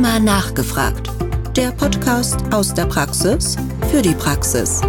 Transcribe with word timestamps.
Rheuma 0.00 0.18
nachgefragt. 0.18 1.10
Der 1.54 1.72
Podcast 1.72 2.40
aus 2.54 2.72
der 2.72 2.86
Praxis 2.86 3.56
für 3.90 4.00
die 4.00 4.14
Praxis. 4.14 4.80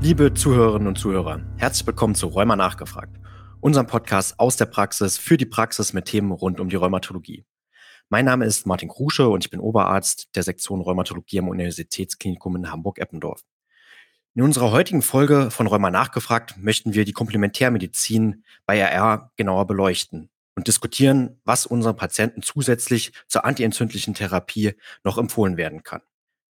Liebe 0.00 0.32
Zuhörerinnen 0.34 0.86
und 0.86 0.98
Zuhörer, 0.98 1.40
herzlich 1.56 1.84
willkommen 1.88 2.14
zu 2.14 2.28
Rheuma 2.28 2.54
nachgefragt, 2.54 3.18
unserem 3.58 3.88
Podcast 3.88 4.38
aus 4.38 4.56
der 4.56 4.66
Praxis 4.66 5.18
für 5.18 5.36
die 5.36 5.46
Praxis 5.46 5.94
mit 5.94 6.04
Themen 6.04 6.30
rund 6.30 6.60
um 6.60 6.68
die 6.68 6.76
Rheumatologie. 6.76 7.44
Mein 8.08 8.24
Name 8.24 8.44
ist 8.44 8.68
Martin 8.68 8.88
Krusche 8.88 9.28
und 9.28 9.44
ich 9.44 9.50
bin 9.50 9.58
Oberarzt 9.58 10.28
der 10.36 10.44
Sektion 10.44 10.80
Rheumatologie 10.80 11.40
am 11.40 11.48
Universitätsklinikum 11.48 12.54
in 12.54 12.70
Hamburg-Eppendorf. 12.70 13.42
In 14.38 14.44
unserer 14.44 14.70
heutigen 14.70 15.02
Folge 15.02 15.50
von 15.50 15.66
Rheuma 15.66 15.90
nachgefragt 15.90 16.58
möchten 16.58 16.94
wir 16.94 17.04
die 17.04 17.12
Komplementärmedizin 17.12 18.44
bei 18.66 18.78
RR 18.78 19.32
genauer 19.34 19.66
beleuchten 19.66 20.30
und 20.54 20.68
diskutieren, 20.68 21.40
was 21.44 21.66
unseren 21.66 21.96
Patienten 21.96 22.42
zusätzlich 22.42 23.10
zur 23.26 23.44
antientzündlichen 23.44 24.14
Therapie 24.14 24.74
noch 25.02 25.18
empfohlen 25.18 25.56
werden 25.56 25.82
kann. 25.82 26.02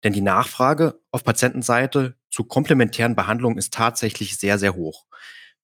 Denn 0.03 0.13
die 0.13 0.21
Nachfrage 0.21 0.99
auf 1.11 1.23
Patientenseite 1.23 2.15
zu 2.31 2.45
komplementären 2.45 3.15
Behandlungen 3.15 3.59
ist 3.59 3.71
tatsächlich 3.71 4.35
sehr, 4.37 4.57
sehr 4.57 4.73
hoch. 4.73 5.05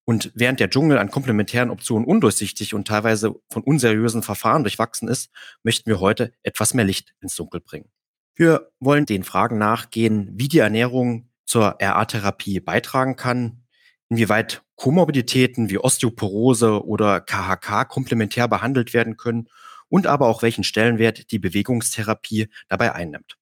Und 0.06 0.32
während 0.36 0.60
der 0.60 0.70
Dschungel 0.70 1.00
an 1.00 1.10
komplementären 1.10 1.72
Optionen 1.72 2.06
undurchsichtig 2.06 2.76
und 2.76 2.88
teilweise 2.88 3.34
von 3.50 3.64
unseriösen 3.64 4.22
Verfahren 4.22 4.62
durchwachsen 4.62 5.08
ist, 5.08 5.32
möchten 5.64 5.90
wir 5.90 6.00
heute 6.00 6.34
etwas 6.44 6.76
mehr 6.76 6.86
Licht 6.86 7.16
ins 7.20 7.36
Dunkel 7.36 7.62
bringen. 7.62 7.90
Wir 8.36 8.72
wollen 8.80 9.08
den 9.08 9.24
Fragen 9.24 9.58
nachgehen, 9.58 10.30
wie 10.36 10.50
die 10.50 10.60
Ernährung 10.60 11.31
zur 11.52 11.76
RA-Therapie 11.82 12.62
beitragen 12.62 13.18
kann, 13.18 13.64
inwieweit 14.08 14.64
Komorbiditäten 14.76 15.70
wie 15.70 15.80
Osteoporose 15.80 16.86
oder 16.86 17.20
KHK 17.20 17.90
komplementär 17.90 18.48
behandelt 18.48 18.94
werden 18.94 19.18
können 19.18 19.50
und 19.90 20.08
aber 20.08 20.28
auch 20.28 20.44
welchen 20.44 20.64
Stellenwert 20.64 21.30
die 21.30 21.40
Bewegungstherapie 21.40 22.48
dabei 22.70 22.96
einnimmt. 22.96 23.36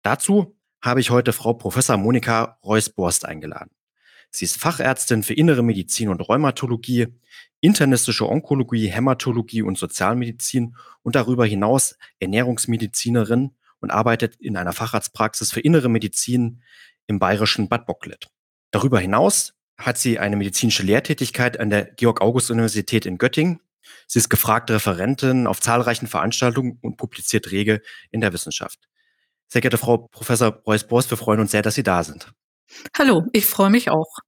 Dazu 0.00 0.56
habe 0.80 1.00
ich 1.00 1.10
heute 1.10 1.34
Frau 1.34 1.52
Professor 1.52 1.98
Monika 1.98 2.56
Reus-Borst 2.64 3.26
eingeladen. 3.26 3.70
Sie 4.30 4.46
ist 4.46 4.56
Fachärztin 4.56 5.22
für 5.22 5.34
Innere 5.34 5.62
Medizin 5.62 6.08
und 6.08 6.26
Rheumatologie, 6.26 7.08
internistische 7.60 8.26
Onkologie, 8.26 8.86
Hämatologie 8.86 9.60
und 9.60 9.76
Sozialmedizin 9.76 10.74
und 11.02 11.16
darüber 11.16 11.44
hinaus 11.44 11.98
Ernährungsmedizinerin 12.18 13.50
und 13.80 13.90
arbeitet 13.90 14.36
in 14.36 14.56
einer 14.56 14.72
Facharztpraxis 14.72 15.52
für 15.52 15.60
Innere 15.60 15.90
Medizin 15.90 16.62
im 17.06 17.18
bayerischen 17.18 17.68
Bad 17.68 17.86
Bocklet. 17.86 18.28
Darüber 18.70 18.98
hinaus 18.98 19.54
hat 19.78 19.98
sie 19.98 20.18
eine 20.18 20.36
medizinische 20.36 20.82
Lehrtätigkeit 20.82 21.58
an 21.58 21.70
der 21.70 21.84
Georg-August-Universität 21.84 23.06
in 23.06 23.18
Göttingen. 23.18 23.60
Sie 24.06 24.18
ist 24.18 24.28
gefragte 24.28 24.74
Referentin 24.74 25.46
auf 25.46 25.60
zahlreichen 25.60 26.06
Veranstaltungen 26.06 26.78
und 26.80 26.96
publiziert 26.96 27.50
rege 27.50 27.82
in 28.10 28.20
der 28.20 28.32
Wissenschaft. 28.32 28.88
Sehr 29.48 29.60
geehrte 29.60 29.78
Frau 29.78 29.98
Professor 29.98 30.50
Preuß-Borst, 30.50 31.10
wir 31.10 31.18
freuen 31.18 31.40
uns 31.40 31.50
sehr, 31.50 31.62
dass 31.62 31.74
Sie 31.74 31.82
da 31.82 32.04
sind. 32.04 32.32
Hallo, 32.96 33.26
ich 33.32 33.44
freue 33.44 33.70
mich 33.70 33.90
auch. 33.90 34.18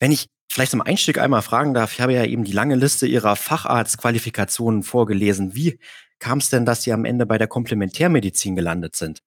Wenn 0.00 0.12
ich 0.12 0.26
vielleicht 0.50 0.72
zum 0.72 0.80
Einstieg 0.80 1.18
einmal 1.18 1.42
fragen 1.42 1.74
darf, 1.74 1.92
ich 1.92 2.00
habe 2.00 2.14
ja 2.14 2.24
eben 2.24 2.44
die 2.44 2.52
lange 2.52 2.74
Liste 2.74 3.06
Ihrer 3.06 3.36
Facharztqualifikationen 3.36 4.82
vorgelesen. 4.82 5.54
Wie 5.54 5.78
kam 6.18 6.38
es 6.38 6.50
denn, 6.50 6.66
dass 6.66 6.82
Sie 6.82 6.92
am 6.92 7.04
Ende 7.04 7.26
bei 7.26 7.38
der 7.38 7.46
Komplementärmedizin 7.46 8.56
gelandet 8.56 8.96
sind? 8.96 9.22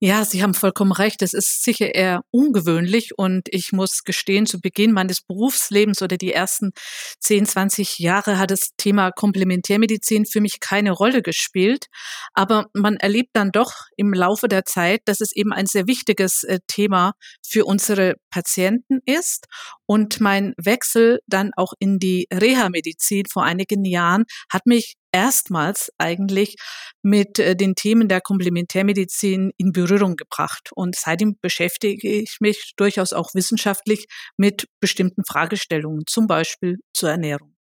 Ja, 0.00 0.24
Sie 0.24 0.42
haben 0.42 0.54
vollkommen 0.54 0.92
recht. 0.92 1.22
Es 1.22 1.32
ist 1.32 1.62
sicher 1.62 1.94
eher 1.94 2.22
ungewöhnlich 2.30 3.10
und 3.16 3.48
ich 3.50 3.72
muss 3.72 4.02
gestehen, 4.04 4.46
zu 4.46 4.60
Beginn 4.60 4.92
meines 4.92 5.20
Berufslebens 5.20 6.02
oder 6.02 6.16
die 6.16 6.32
ersten 6.32 6.72
10, 7.20 7.46
20 7.46 7.98
Jahre 7.98 8.38
hat 8.38 8.50
das 8.50 8.70
Thema 8.76 9.10
Komplementärmedizin 9.12 10.26
für 10.26 10.40
mich 10.40 10.60
keine 10.60 10.90
Rolle 10.90 11.22
gespielt. 11.22 11.86
Aber 12.34 12.66
man 12.74 12.96
erlebt 12.96 13.30
dann 13.34 13.52
doch 13.52 13.72
im 13.96 14.12
Laufe 14.12 14.48
der 14.48 14.64
Zeit, 14.64 15.02
dass 15.04 15.20
es 15.20 15.32
eben 15.34 15.52
ein 15.52 15.66
sehr 15.66 15.86
wichtiges 15.86 16.42
äh, 16.44 16.58
Thema 16.66 17.12
für 17.46 17.64
unsere 17.64 18.14
Patienten 18.30 19.00
ist. 19.06 19.46
Und 19.86 20.20
mein 20.20 20.54
Wechsel 20.56 21.20
dann 21.26 21.50
auch 21.56 21.74
in 21.78 21.98
die 21.98 22.26
Reha-Medizin 22.32 23.24
vor 23.30 23.44
einigen 23.44 23.84
Jahren 23.84 24.24
hat 24.50 24.66
mich 24.66 24.94
erstmals 25.12 25.90
eigentlich 25.98 26.56
mit 27.02 27.38
äh, 27.38 27.54
den 27.54 27.74
Themen 27.74 28.08
der 28.08 28.20
Komplementärmedizin 28.20 29.52
in 29.56 29.72
Berührung 29.72 30.16
gebracht. 30.16 30.70
Und 30.74 30.96
seitdem 30.96 31.36
beschäftige 31.40 32.08
ich 32.08 32.38
mich 32.40 32.72
durchaus 32.76 33.12
auch 33.12 33.34
wissenschaftlich 33.34 34.06
mit 34.36 34.66
bestimmten 34.80 35.22
Fragestellungen, 35.24 36.04
zum 36.06 36.26
Beispiel 36.26 36.78
zur 36.94 37.10
Ernährung. 37.10 37.54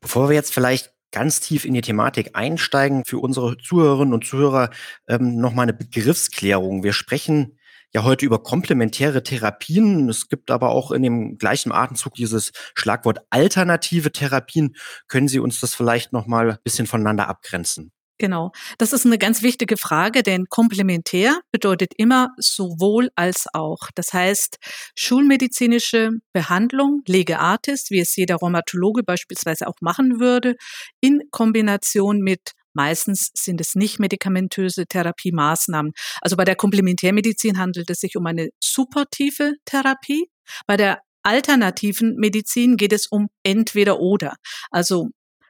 Bevor 0.00 0.28
wir 0.28 0.34
jetzt 0.34 0.54
vielleicht 0.54 0.90
ganz 1.12 1.40
tief 1.40 1.64
in 1.64 1.74
die 1.74 1.80
Thematik 1.80 2.30
einsteigen, 2.34 3.04
für 3.04 3.18
unsere 3.18 3.58
Zuhörerinnen 3.58 4.14
und 4.14 4.24
Zuhörer 4.24 4.70
ähm, 5.08 5.36
nochmal 5.36 5.64
eine 5.64 5.74
Begriffsklärung. 5.74 6.84
Wir 6.84 6.92
sprechen 6.92 7.58
ja 7.92 8.04
heute 8.04 8.26
über 8.26 8.42
komplementäre 8.42 9.22
Therapien. 9.22 10.08
Es 10.08 10.28
gibt 10.28 10.50
aber 10.50 10.70
auch 10.70 10.90
in 10.90 11.02
dem 11.02 11.38
gleichen 11.38 11.72
Atemzug 11.72 12.14
dieses 12.14 12.52
Schlagwort 12.74 13.20
alternative 13.30 14.12
Therapien. 14.12 14.76
Können 15.08 15.28
Sie 15.28 15.40
uns 15.40 15.60
das 15.60 15.74
vielleicht 15.74 16.12
noch 16.12 16.26
mal 16.26 16.52
ein 16.52 16.58
bisschen 16.62 16.86
voneinander 16.86 17.28
abgrenzen? 17.28 17.92
Genau. 18.20 18.52
Das 18.76 18.92
ist 18.92 19.06
eine 19.06 19.16
ganz 19.16 19.42
wichtige 19.42 19.78
Frage, 19.78 20.22
denn 20.22 20.44
komplementär 20.50 21.40
bedeutet 21.52 21.94
immer 21.96 22.28
sowohl 22.36 23.08
als 23.16 23.46
auch. 23.54 23.88
Das 23.94 24.12
heißt, 24.12 24.58
schulmedizinische 24.94 26.10
Behandlung, 26.34 27.00
Lege 27.06 27.38
Artis, 27.38 27.86
wie 27.88 27.98
es 27.98 28.14
jeder 28.16 28.36
Rheumatologe 28.36 29.04
beispielsweise 29.04 29.66
auch 29.66 29.80
machen 29.80 30.20
würde, 30.20 30.56
in 31.00 31.22
Kombination 31.30 32.18
mit 32.18 32.52
Meistens 32.72 33.30
sind 33.34 33.60
es 33.60 33.74
nicht 33.74 33.98
medikamentöse 33.98 34.86
Therapiemaßnahmen. 34.86 35.92
Also 36.20 36.36
bei 36.36 36.44
der 36.44 36.56
Komplementärmedizin 36.56 37.58
handelt 37.58 37.90
es 37.90 38.00
sich 38.00 38.16
um 38.16 38.26
eine 38.26 38.50
supportive 38.60 39.54
Therapie. 39.64 40.28
Bei 40.66 40.76
der 40.76 41.00
alternativen 41.22 42.16
Medizin 42.16 42.76
geht 42.76 42.92
es 42.92 43.06
um 43.06 43.28
entweder 43.42 44.00
oder. 44.00 44.36
Also 44.70 45.08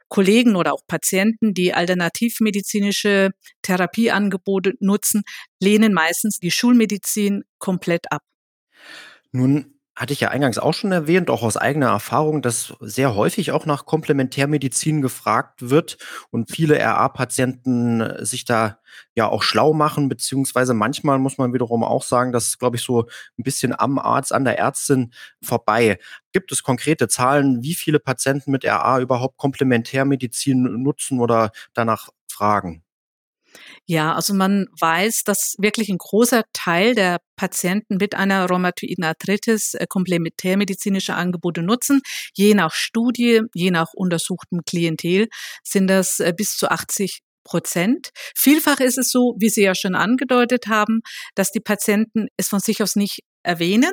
Kollegen 0.09 0.57
oder 0.57 0.75
auch 0.75 0.83
Patienten, 0.89 1.55
die 1.55 1.73
alternativmedizinische 1.73 3.31
Therapieangebote 3.63 4.75
nutzen, 4.81 5.23
lehnen 5.61 5.93
meistens 5.93 6.39
die 6.39 6.51
Schulmedizin 6.51 7.45
komplett 7.59 8.11
ab. 8.11 8.23
Nun 9.31 9.80
hatte 10.01 10.15
ich 10.15 10.21
ja 10.21 10.29
eingangs 10.29 10.59
auch 10.59 10.73
schon 10.73 10.93
erwähnt, 10.93 11.29
auch 11.29 11.43
aus 11.43 11.59
eigener 11.59 11.89
Erfahrung, 11.89 12.41
dass 12.41 12.73
sehr 12.81 13.15
häufig 13.15 13.53
auch 13.53 13.67
nach 13.67 13.85
Komplementärmedizin 13.85 15.03
gefragt 15.03 15.69
wird 15.69 15.99
und 16.31 16.51
viele 16.51 16.81
RA-Patienten 16.81 18.25
sich 18.25 18.47
da 18.47 18.79
ja 19.15 19.29
auch 19.29 19.43
schlau 19.43 19.75
machen, 19.75 20.09
beziehungsweise 20.09 20.73
manchmal 20.73 21.19
muss 21.19 21.37
man 21.37 21.53
wiederum 21.53 21.85
auch 21.85 22.03
sagen, 22.03 22.33
dass 22.33 22.59
glaube 22.59 22.77
ich 22.77 22.83
so 22.83 23.09
ein 23.39 23.43
bisschen 23.43 23.79
am 23.79 23.99
Arzt, 23.99 24.33
an 24.33 24.47
der 24.47 24.59
Ärztin 24.59 25.13
vorbei. 25.43 25.99
Gibt 26.33 26.51
es 26.51 26.63
konkrete 26.63 27.09
Zahlen, 27.09 27.63
wie 27.63 27.75
viele 27.75 28.01
Patienten 28.01 28.53
mit 28.53 28.65
RA 28.65 29.01
überhaupt 29.01 29.37
Komplementärmedizin 29.37 30.83
nutzen 30.83 31.21
oder 31.21 31.51
danach 31.75 32.09
fragen? 32.27 32.83
Ja, 33.91 34.15
also 34.15 34.35
man 34.35 34.67
weiß, 34.79 35.25
dass 35.25 35.57
wirklich 35.59 35.89
ein 35.89 35.99
großer 35.99 36.45
Teil 36.53 36.95
der 36.95 37.19
Patienten 37.35 37.97
mit 37.97 38.15
einer 38.15 38.47
rheumatoiden 38.47 39.03
Arthritis 39.03 39.75
äh, 39.75 39.85
komplementärmedizinische 39.89 41.15
Angebote 41.15 41.63
nutzen. 41.63 42.01
Je 42.33 42.55
nach 42.55 42.73
Studie, 42.73 43.41
je 43.53 43.73
nach 43.73 43.89
untersuchtem 43.93 44.61
Klientel 44.65 45.27
sind 45.65 45.89
das 45.89 46.21
äh, 46.21 46.33
bis 46.37 46.57
zu 46.57 46.71
80 46.71 47.23
Prozent. 47.43 48.11
Vielfach 48.37 48.79
ist 48.79 48.97
es 48.97 49.11
so, 49.11 49.35
wie 49.41 49.49
Sie 49.49 49.63
ja 49.63 49.75
schon 49.75 49.97
angedeutet 49.97 50.69
haben, 50.69 51.01
dass 51.35 51.51
die 51.51 51.59
Patienten 51.59 52.29
es 52.37 52.47
von 52.47 52.61
sich 52.61 52.85
aus 52.85 52.95
nicht 52.95 53.23
erwähnen. 53.43 53.93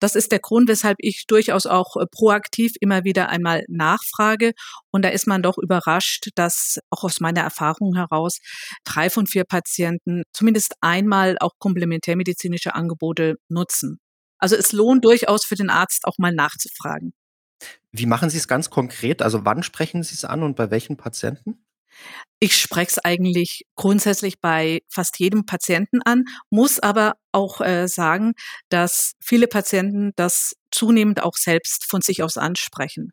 Das 0.00 0.14
ist 0.14 0.32
der 0.32 0.38
Grund, 0.38 0.68
weshalb 0.68 0.96
ich 1.00 1.24
durchaus 1.26 1.66
auch 1.66 1.96
äh, 1.96 2.06
proaktiv 2.10 2.72
immer 2.80 3.04
wieder 3.04 3.28
einmal 3.28 3.64
nachfrage. 3.68 4.52
Und 4.90 5.04
da 5.04 5.08
ist 5.08 5.26
man 5.26 5.42
doch 5.42 5.58
überrascht, 5.58 6.28
dass 6.34 6.78
auch 6.90 7.04
aus 7.04 7.20
meiner 7.20 7.40
Erfahrung 7.40 7.94
heraus 7.94 8.38
drei 8.84 9.10
von 9.10 9.26
vier 9.26 9.44
Patienten 9.44 10.22
zumindest 10.32 10.74
einmal 10.80 11.36
auch 11.40 11.52
komplementärmedizinische 11.58 12.74
Angebote 12.74 13.36
nutzen. 13.48 13.98
Also 14.38 14.56
es 14.56 14.72
lohnt 14.72 15.04
durchaus 15.04 15.44
für 15.44 15.54
den 15.54 15.70
Arzt 15.70 16.04
auch 16.04 16.18
mal 16.18 16.32
nachzufragen. 16.32 17.12
Wie 17.92 18.06
machen 18.06 18.30
Sie 18.30 18.38
es 18.38 18.48
ganz 18.48 18.70
konkret? 18.70 19.22
Also 19.22 19.44
wann 19.44 19.62
sprechen 19.62 20.02
Sie 20.02 20.14
es 20.14 20.24
an 20.24 20.42
und 20.42 20.56
bei 20.56 20.70
welchen 20.70 20.96
Patienten? 20.96 21.63
Ich 22.40 22.56
spreche 22.56 22.90
es 22.90 22.98
eigentlich 22.98 23.64
grundsätzlich 23.76 24.40
bei 24.40 24.82
fast 24.88 25.18
jedem 25.18 25.46
Patienten 25.46 26.02
an, 26.02 26.24
muss 26.50 26.78
aber 26.80 27.14
auch 27.32 27.60
äh, 27.60 27.88
sagen, 27.88 28.34
dass 28.68 29.14
viele 29.20 29.46
Patienten 29.46 30.12
das 30.16 30.54
zunehmend 30.70 31.22
auch 31.22 31.36
selbst 31.36 31.86
von 31.86 32.02
sich 32.02 32.22
aus 32.22 32.36
ansprechen. 32.36 33.12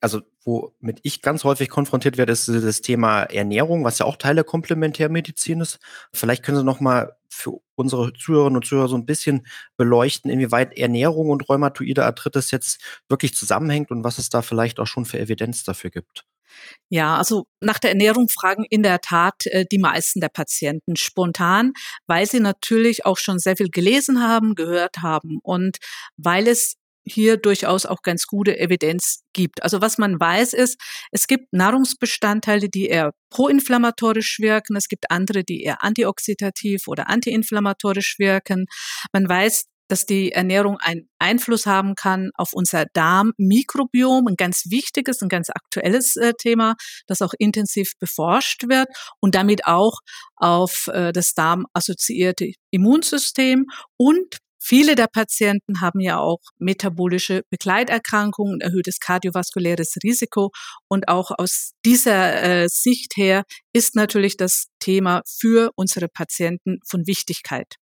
Also 0.00 0.22
womit 0.44 1.00
ich 1.02 1.22
ganz 1.22 1.44
häufig 1.44 1.68
konfrontiert 1.70 2.18
werde, 2.18 2.32
ist 2.32 2.48
das 2.48 2.80
Thema 2.80 3.22
Ernährung, 3.22 3.84
was 3.84 3.98
ja 3.98 4.06
auch 4.06 4.16
Teil 4.16 4.34
der 4.34 4.44
Komplementärmedizin 4.44 5.60
ist. 5.60 5.78
Vielleicht 6.12 6.42
können 6.42 6.58
Sie 6.58 6.64
noch 6.64 6.80
mal 6.80 7.16
für 7.28 7.60
unsere 7.74 8.12
Zuhörerinnen 8.12 8.56
und 8.56 8.66
Zuhörer 8.66 8.88
so 8.88 8.96
ein 8.96 9.06
bisschen 9.06 9.46
beleuchten, 9.76 10.30
inwieweit 10.30 10.76
Ernährung 10.78 11.30
und 11.30 11.48
rheumatoide 11.48 12.04
Arthritis 12.04 12.50
jetzt 12.50 12.80
wirklich 13.08 13.34
zusammenhängt 13.34 13.90
und 13.90 14.04
was 14.04 14.18
es 14.18 14.28
da 14.30 14.42
vielleicht 14.42 14.78
auch 14.80 14.86
schon 14.86 15.04
für 15.04 15.18
Evidenz 15.18 15.64
dafür 15.64 15.90
gibt? 15.90 16.24
Ja, 16.88 17.16
also 17.16 17.46
nach 17.60 17.78
der 17.78 17.90
Ernährung 17.90 18.28
fragen 18.28 18.64
in 18.68 18.82
der 18.82 19.00
Tat 19.00 19.46
äh, 19.46 19.64
die 19.70 19.78
meisten 19.78 20.20
der 20.20 20.28
Patienten 20.28 20.96
spontan, 20.96 21.72
weil 22.06 22.26
sie 22.26 22.40
natürlich 22.40 23.04
auch 23.04 23.18
schon 23.18 23.38
sehr 23.38 23.56
viel 23.56 23.70
gelesen 23.70 24.22
haben, 24.22 24.54
gehört 24.54 24.98
haben 25.02 25.38
und 25.42 25.78
weil 26.16 26.46
es 26.46 26.76
hier 27.06 27.36
durchaus 27.36 27.86
auch 27.86 28.02
ganz 28.02 28.26
gute 28.26 28.58
Evidenz 28.58 29.22
gibt. 29.32 29.62
Also 29.62 29.80
was 29.80 29.96
man 29.96 30.18
weiß 30.18 30.52
ist, 30.54 30.76
es 31.12 31.26
gibt 31.28 31.52
Nahrungsbestandteile, 31.52 32.68
die 32.68 32.86
eher 32.86 33.12
proinflammatorisch 33.30 34.38
wirken, 34.40 34.76
es 34.76 34.88
gibt 34.88 35.10
andere, 35.10 35.44
die 35.44 35.62
eher 35.62 35.84
antioxidativ 35.84 36.88
oder 36.88 37.08
antiinflammatorisch 37.08 38.18
wirken. 38.18 38.66
Man 39.12 39.28
weiß, 39.28 39.66
dass 39.88 40.06
die 40.06 40.32
Ernährung 40.32 40.78
einen 40.78 41.08
Einfluss 41.18 41.66
haben 41.66 41.94
kann 41.94 42.30
auf 42.34 42.52
unser 42.52 42.86
Darmmikrobiom, 42.92 44.26
ein 44.26 44.36
ganz 44.36 44.64
wichtiges, 44.70 45.22
ein 45.22 45.28
ganz 45.28 45.50
aktuelles 45.50 46.16
äh, 46.16 46.32
Thema, 46.38 46.74
das 47.06 47.22
auch 47.22 47.32
intensiv 47.38 47.92
beforscht 47.98 48.68
wird 48.68 48.88
und 49.20 49.34
damit 49.34 49.66
auch 49.66 50.00
auf 50.36 50.88
äh, 50.88 51.12
das 51.12 51.34
darmassoziierte 51.34 52.52
Immunsystem 52.70 53.66
und 53.96 54.38
Viele 54.68 54.96
der 54.96 55.06
Patienten 55.06 55.80
haben 55.80 56.00
ja 56.00 56.18
auch 56.18 56.40
metabolische 56.58 57.42
Begleiterkrankungen, 57.50 58.60
erhöhtes 58.60 58.98
kardiovaskuläres 58.98 59.94
Risiko. 60.02 60.50
Und 60.88 61.06
auch 61.06 61.30
aus 61.38 61.70
dieser 61.84 62.42
äh, 62.42 62.68
Sicht 62.68 63.16
her 63.16 63.44
ist 63.72 63.94
natürlich 63.94 64.36
das 64.36 64.66
Thema 64.80 65.22
für 65.24 65.70
unsere 65.76 66.08
Patienten 66.08 66.80
von 66.84 67.06
Wichtigkeit. 67.06 67.76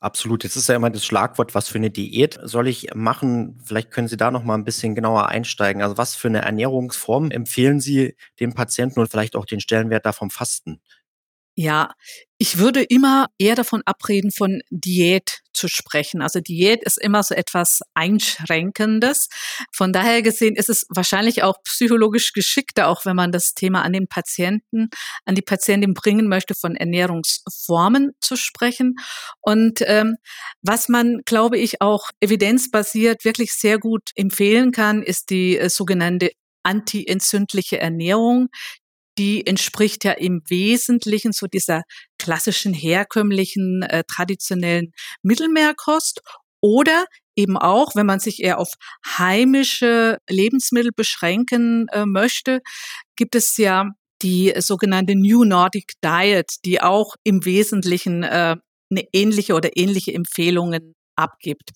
Absolut. 0.00 0.44
Jetzt 0.44 0.56
ist 0.56 0.68
ja 0.68 0.76
immer 0.76 0.90
das 0.90 1.04
Schlagwort, 1.04 1.54
was 1.54 1.68
für 1.68 1.78
eine 1.78 1.90
Diät 1.90 2.38
soll 2.42 2.68
ich 2.68 2.94
machen? 2.94 3.60
Vielleicht 3.64 3.90
können 3.90 4.08
Sie 4.08 4.16
da 4.16 4.30
noch 4.30 4.44
mal 4.44 4.54
ein 4.54 4.64
bisschen 4.64 4.94
genauer 4.94 5.28
einsteigen. 5.28 5.82
Also 5.82 5.96
was 5.98 6.14
für 6.14 6.28
eine 6.28 6.42
Ernährungsform 6.42 7.30
empfehlen 7.30 7.80
Sie 7.80 8.16
den 8.40 8.54
Patienten 8.54 9.00
und 9.00 9.10
vielleicht 9.10 9.36
auch 9.36 9.44
den 9.46 9.60
Stellenwert 9.60 10.06
da 10.06 10.12
vom 10.12 10.30
Fasten? 10.30 10.80
Ja, 11.56 11.94
ich 12.38 12.58
würde 12.58 12.82
immer 12.82 13.26
eher 13.38 13.56
davon 13.56 13.82
abreden, 13.84 14.30
von 14.30 14.60
Diät 14.70 15.40
zu 15.52 15.66
sprechen. 15.66 16.22
Also 16.22 16.40
Diät 16.40 16.84
ist 16.84 16.96
immer 16.96 17.24
so 17.24 17.34
etwas 17.34 17.80
Einschränkendes. 17.94 19.28
Von 19.74 19.92
daher 19.92 20.22
gesehen 20.22 20.54
ist 20.54 20.68
es 20.68 20.86
wahrscheinlich 20.88 21.42
auch 21.42 21.56
psychologisch 21.64 22.32
geschickter, 22.32 22.86
auch 22.86 23.04
wenn 23.04 23.16
man 23.16 23.32
das 23.32 23.54
Thema 23.54 23.82
an 23.82 23.92
den 23.92 24.06
Patienten, 24.06 24.88
an 25.24 25.34
die 25.34 25.42
Patientin 25.42 25.94
bringen 25.94 26.28
möchte, 26.28 26.54
von 26.54 26.76
Ernährungsformen 26.76 28.12
zu 28.20 28.36
sprechen. 28.36 28.94
Und 29.40 29.80
ähm, 29.86 30.14
was 30.62 30.88
man, 30.88 31.22
glaube 31.24 31.58
ich, 31.58 31.82
auch 31.82 32.10
evidenzbasiert 32.20 33.24
wirklich 33.24 33.52
sehr 33.52 33.78
gut 33.78 34.10
empfehlen 34.14 34.70
kann, 34.70 35.02
ist 35.02 35.30
die 35.30 35.58
äh, 35.58 35.68
sogenannte 35.68 36.30
antientzündliche 36.62 37.78
Ernährung, 37.78 38.48
die 39.18 39.46
entspricht 39.46 40.04
ja 40.04 40.12
im 40.12 40.42
Wesentlichen 40.48 41.32
so 41.32 41.46
dieser 41.46 41.82
klassischen, 42.18 42.72
herkömmlichen, 42.72 43.82
äh, 43.82 44.04
traditionellen 44.10 44.92
Mittelmeerkost 45.22 46.22
oder 46.62 47.04
eben 47.36 47.56
auch, 47.56 47.94
wenn 47.94 48.06
man 48.06 48.20
sich 48.20 48.42
eher 48.42 48.58
auf 48.58 48.68
heimische 49.06 50.18
Lebensmittel 50.28 50.92
beschränken 50.94 51.86
äh, 51.88 52.06
möchte, 52.06 52.60
gibt 53.16 53.34
es 53.34 53.56
ja 53.56 53.90
die 54.22 54.52
sogenannte 54.58 55.14
New 55.14 55.44
Nordic 55.44 55.92
Diet, 56.04 56.50
die 56.64 56.80
auch 56.80 57.14
im 57.24 57.44
Wesentlichen 57.44 58.24
äh, 58.24 58.56
eine 58.90 59.04
ähnliche 59.12 59.54
oder 59.54 59.76
ähnliche 59.76 60.12
Empfehlungen 60.14 60.94
abgibt. 61.16 61.70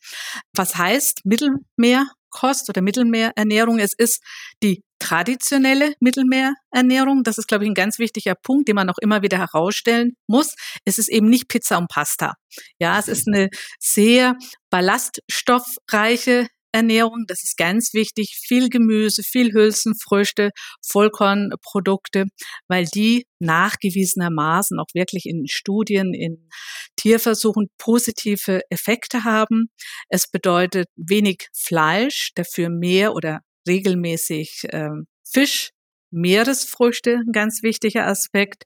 Was 0.57 0.77
heißt 0.77 1.21
Mittelmeerkost 1.25 2.69
oder 2.69 2.81
Mittelmeerernährung? 2.81 3.79
Es 3.79 3.93
ist 3.97 4.21
die 4.63 4.83
traditionelle 5.03 5.95
Mittelmeerernährung. 6.01 7.25
Das 7.25 7.37
ist, 7.37 7.49
glaube 7.49 7.65
ich, 7.65 7.71
ein 7.71 7.75
ganz 7.75 7.99
wichtiger 7.99 8.35
Punkt, 8.35 8.69
den 8.69 8.77
man 8.77 8.89
auch 8.89 8.99
immer 9.01 9.23
wieder 9.23 9.39
herausstellen 9.39 10.13
muss. 10.29 10.55
Es 10.85 10.99
ist 10.99 11.09
eben 11.09 11.29
nicht 11.29 11.49
Pizza 11.49 11.79
und 11.79 11.89
Pasta. 11.89 12.35
Ja, 12.79 12.99
es 12.99 13.09
ist 13.09 13.27
eine 13.27 13.49
sehr 13.81 14.37
ballaststoffreiche 14.71 16.47
Ernährung, 16.73 17.25
das 17.27 17.43
ist 17.43 17.59
ganz 17.59 17.93
wichtig. 17.93 18.39
Viel 18.47 18.71
Gemüse, 18.71 19.23
viel 19.23 19.53
Hülsenfrüchte, 19.53 20.51
Vollkornprodukte, 20.87 22.27
weil 22.67 22.87
die 22.87 23.27
nachgewiesenermaßen 23.41 24.79
auch 24.79 24.87
wirklich 24.95 25.27
in 25.27 25.47
Studien, 25.49 26.15
in 26.15 26.49
Tierversuchen 26.97 27.67
positive 27.77 28.63
Effekte 28.71 29.25
haben. 29.25 29.67
Es 30.09 30.31
bedeutet 30.31 30.87
wenig 30.97 31.49
Fleisch, 31.55 32.31
dafür 32.35 32.71
mehr 32.71 33.15
oder 33.15 33.41
regelmäßig 33.67 34.65
äh, 34.71 34.89
Fisch, 35.25 35.71
Meeresfrüchte, 36.11 37.23
ein 37.27 37.33
ganz 37.33 37.63
wichtiger 37.63 38.07
Aspekt, 38.07 38.65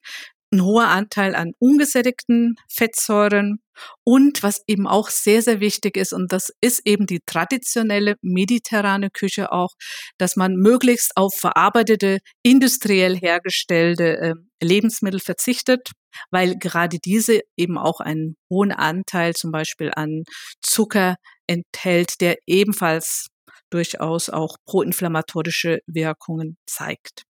ein 0.53 0.63
hoher 0.63 0.89
Anteil 0.89 1.35
an 1.35 1.53
ungesättigten 1.59 2.55
Fettsäuren 2.73 3.59
und 4.05 4.43
was 4.43 4.63
eben 4.67 4.87
auch 4.87 5.11
sehr, 5.11 5.43
sehr 5.43 5.61
wichtig 5.61 5.97
ist, 5.97 6.13
und 6.13 6.33
das 6.33 6.51
ist 6.61 6.83
eben 6.87 7.07
die 7.07 7.21
traditionelle 7.27 8.15
mediterrane 8.23 9.11
Küche 9.11 9.53
auch, 9.53 9.71
dass 10.19 10.37
man 10.37 10.55
möglichst 10.55 11.13
auf 11.17 11.35
verarbeitete, 11.35 12.19
industriell 12.43 13.17
hergestellte 13.17 14.19
äh, 14.19 14.35
Lebensmittel 14.63 15.21
verzichtet, 15.21 15.91
weil 16.31 16.57
gerade 16.57 16.99
diese 17.05 17.41
eben 17.57 17.77
auch 17.77 18.01
einen 18.01 18.37
hohen 18.51 18.73
Anteil 18.73 19.35
zum 19.35 19.51
Beispiel 19.51 19.91
an 19.95 20.23
Zucker 20.63 21.17
enthält, 21.47 22.21
der 22.21 22.37
ebenfalls 22.47 23.27
durchaus 23.71 24.31
auch 24.31 24.57
proinflammatorische 24.65 25.81
Wirkungen 25.87 26.57
zeigt. 26.67 27.25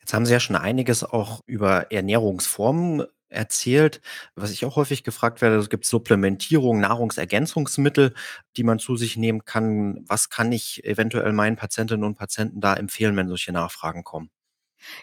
Jetzt 0.00 0.14
haben 0.14 0.26
Sie 0.26 0.32
ja 0.32 0.40
schon 0.40 0.56
einiges 0.56 1.04
auch 1.04 1.40
über 1.46 1.90
Ernährungsformen 1.90 3.04
erzählt. 3.28 4.00
Was 4.34 4.50
ich 4.50 4.64
auch 4.64 4.76
häufig 4.76 5.04
gefragt 5.04 5.42
werde, 5.42 5.56
es 5.56 5.68
gibt 5.68 5.84
Supplementierung, 5.84 6.80
Nahrungsergänzungsmittel, 6.80 8.14
die 8.56 8.62
man 8.62 8.78
zu 8.78 8.96
sich 8.96 9.16
nehmen 9.16 9.44
kann. 9.44 10.04
Was 10.08 10.30
kann 10.30 10.52
ich 10.52 10.84
eventuell 10.84 11.32
meinen 11.32 11.56
Patientinnen 11.56 12.04
und 12.04 12.16
Patienten 12.16 12.60
da 12.60 12.74
empfehlen, 12.74 13.16
wenn 13.16 13.28
solche 13.28 13.52
Nachfragen 13.52 14.04
kommen? 14.04 14.30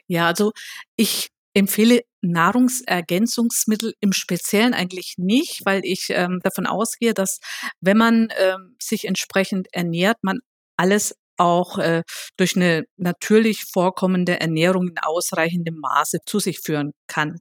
Ja, 0.07 0.27
also 0.27 0.53
ich 0.95 1.29
empfehle 1.53 2.01
Nahrungsergänzungsmittel 2.21 3.93
im 4.01 4.11
Speziellen 4.11 4.73
eigentlich 4.73 5.15
nicht, 5.17 5.61
weil 5.65 5.81
ich 5.83 6.07
ähm, 6.09 6.39
davon 6.43 6.65
ausgehe, 6.65 7.13
dass 7.13 7.39
wenn 7.79 7.97
man 7.97 8.29
ähm, 8.37 8.75
sich 8.81 9.05
entsprechend 9.05 9.67
ernährt, 9.71 10.17
man 10.21 10.39
alles 10.77 11.15
auch 11.37 11.77
äh, 11.77 12.03
durch 12.37 12.55
eine 12.55 12.85
natürlich 12.97 13.65
vorkommende 13.71 14.39
Ernährung 14.39 14.87
in 14.87 14.97
ausreichendem 14.99 15.77
Maße 15.79 16.19
zu 16.25 16.39
sich 16.39 16.59
führen 16.59 16.91
kann. 17.07 17.39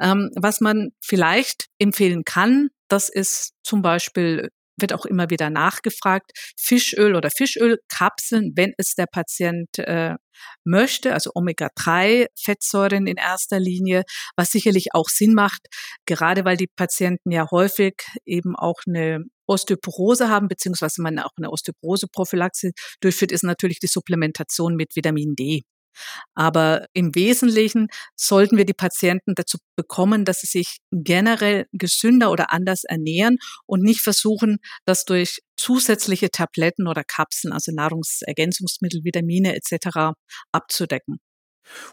Ähm, 0.00 0.30
was 0.36 0.60
man 0.60 0.90
vielleicht 1.02 1.66
empfehlen 1.78 2.24
kann, 2.24 2.68
das 2.88 3.08
ist 3.08 3.52
zum 3.62 3.82
Beispiel 3.82 4.50
wird 4.80 4.92
auch 4.92 5.06
immer 5.06 5.30
wieder 5.30 5.50
nachgefragt, 5.50 6.32
Fischöl 6.58 7.14
oder 7.14 7.30
Fischölkapseln, 7.30 8.52
wenn 8.56 8.72
es 8.76 8.94
der 8.94 9.06
Patient 9.06 9.78
äh, 9.78 10.14
möchte, 10.64 11.12
also 11.12 11.32
Omega-3-Fettsäuren 11.34 13.06
in 13.06 13.16
erster 13.16 13.60
Linie, 13.60 14.04
was 14.36 14.50
sicherlich 14.50 14.88
auch 14.94 15.08
Sinn 15.08 15.34
macht, 15.34 15.60
gerade 16.06 16.44
weil 16.44 16.56
die 16.56 16.68
Patienten 16.74 17.30
ja 17.30 17.46
häufig 17.50 17.94
eben 18.24 18.56
auch 18.56 18.80
eine 18.86 19.24
Osteoporose 19.46 20.28
haben, 20.28 20.48
beziehungsweise 20.48 21.02
man 21.02 21.18
auch 21.18 21.32
eine 21.36 21.50
Osteoporose-Prophylaxe 21.50 22.70
durchführt, 23.00 23.32
ist 23.32 23.44
natürlich 23.44 23.80
die 23.80 23.88
Supplementation 23.88 24.76
mit 24.76 24.94
Vitamin 24.94 25.34
D. 25.34 25.62
Aber 26.34 26.86
im 26.92 27.14
Wesentlichen 27.14 27.88
sollten 28.16 28.56
wir 28.56 28.64
die 28.64 28.74
Patienten 28.74 29.34
dazu 29.34 29.58
bekommen, 29.76 30.24
dass 30.24 30.40
sie 30.40 30.46
sich 30.46 30.78
generell 30.90 31.66
gesünder 31.72 32.30
oder 32.30 32.52
anders 32.52 32.84
ernähren 32.84 33.38
und 33.66 33.82
nicht 33.82 34.00
versuchen, 34.00 34.58
das 34.84 35.04
durch 35.04 35.40
zusätzliche 35.56 36.30
Tabletten 36.30 36.86
oder 36.86 37.04
Kapseln, 37.04 37.52
also 37.52 37.72
Nahrungsergänzungsmittel, 37.72 39.04
Vitamine 39.04 39.54
etc. 39.54 40.14
abzudecken. 40.52 41.18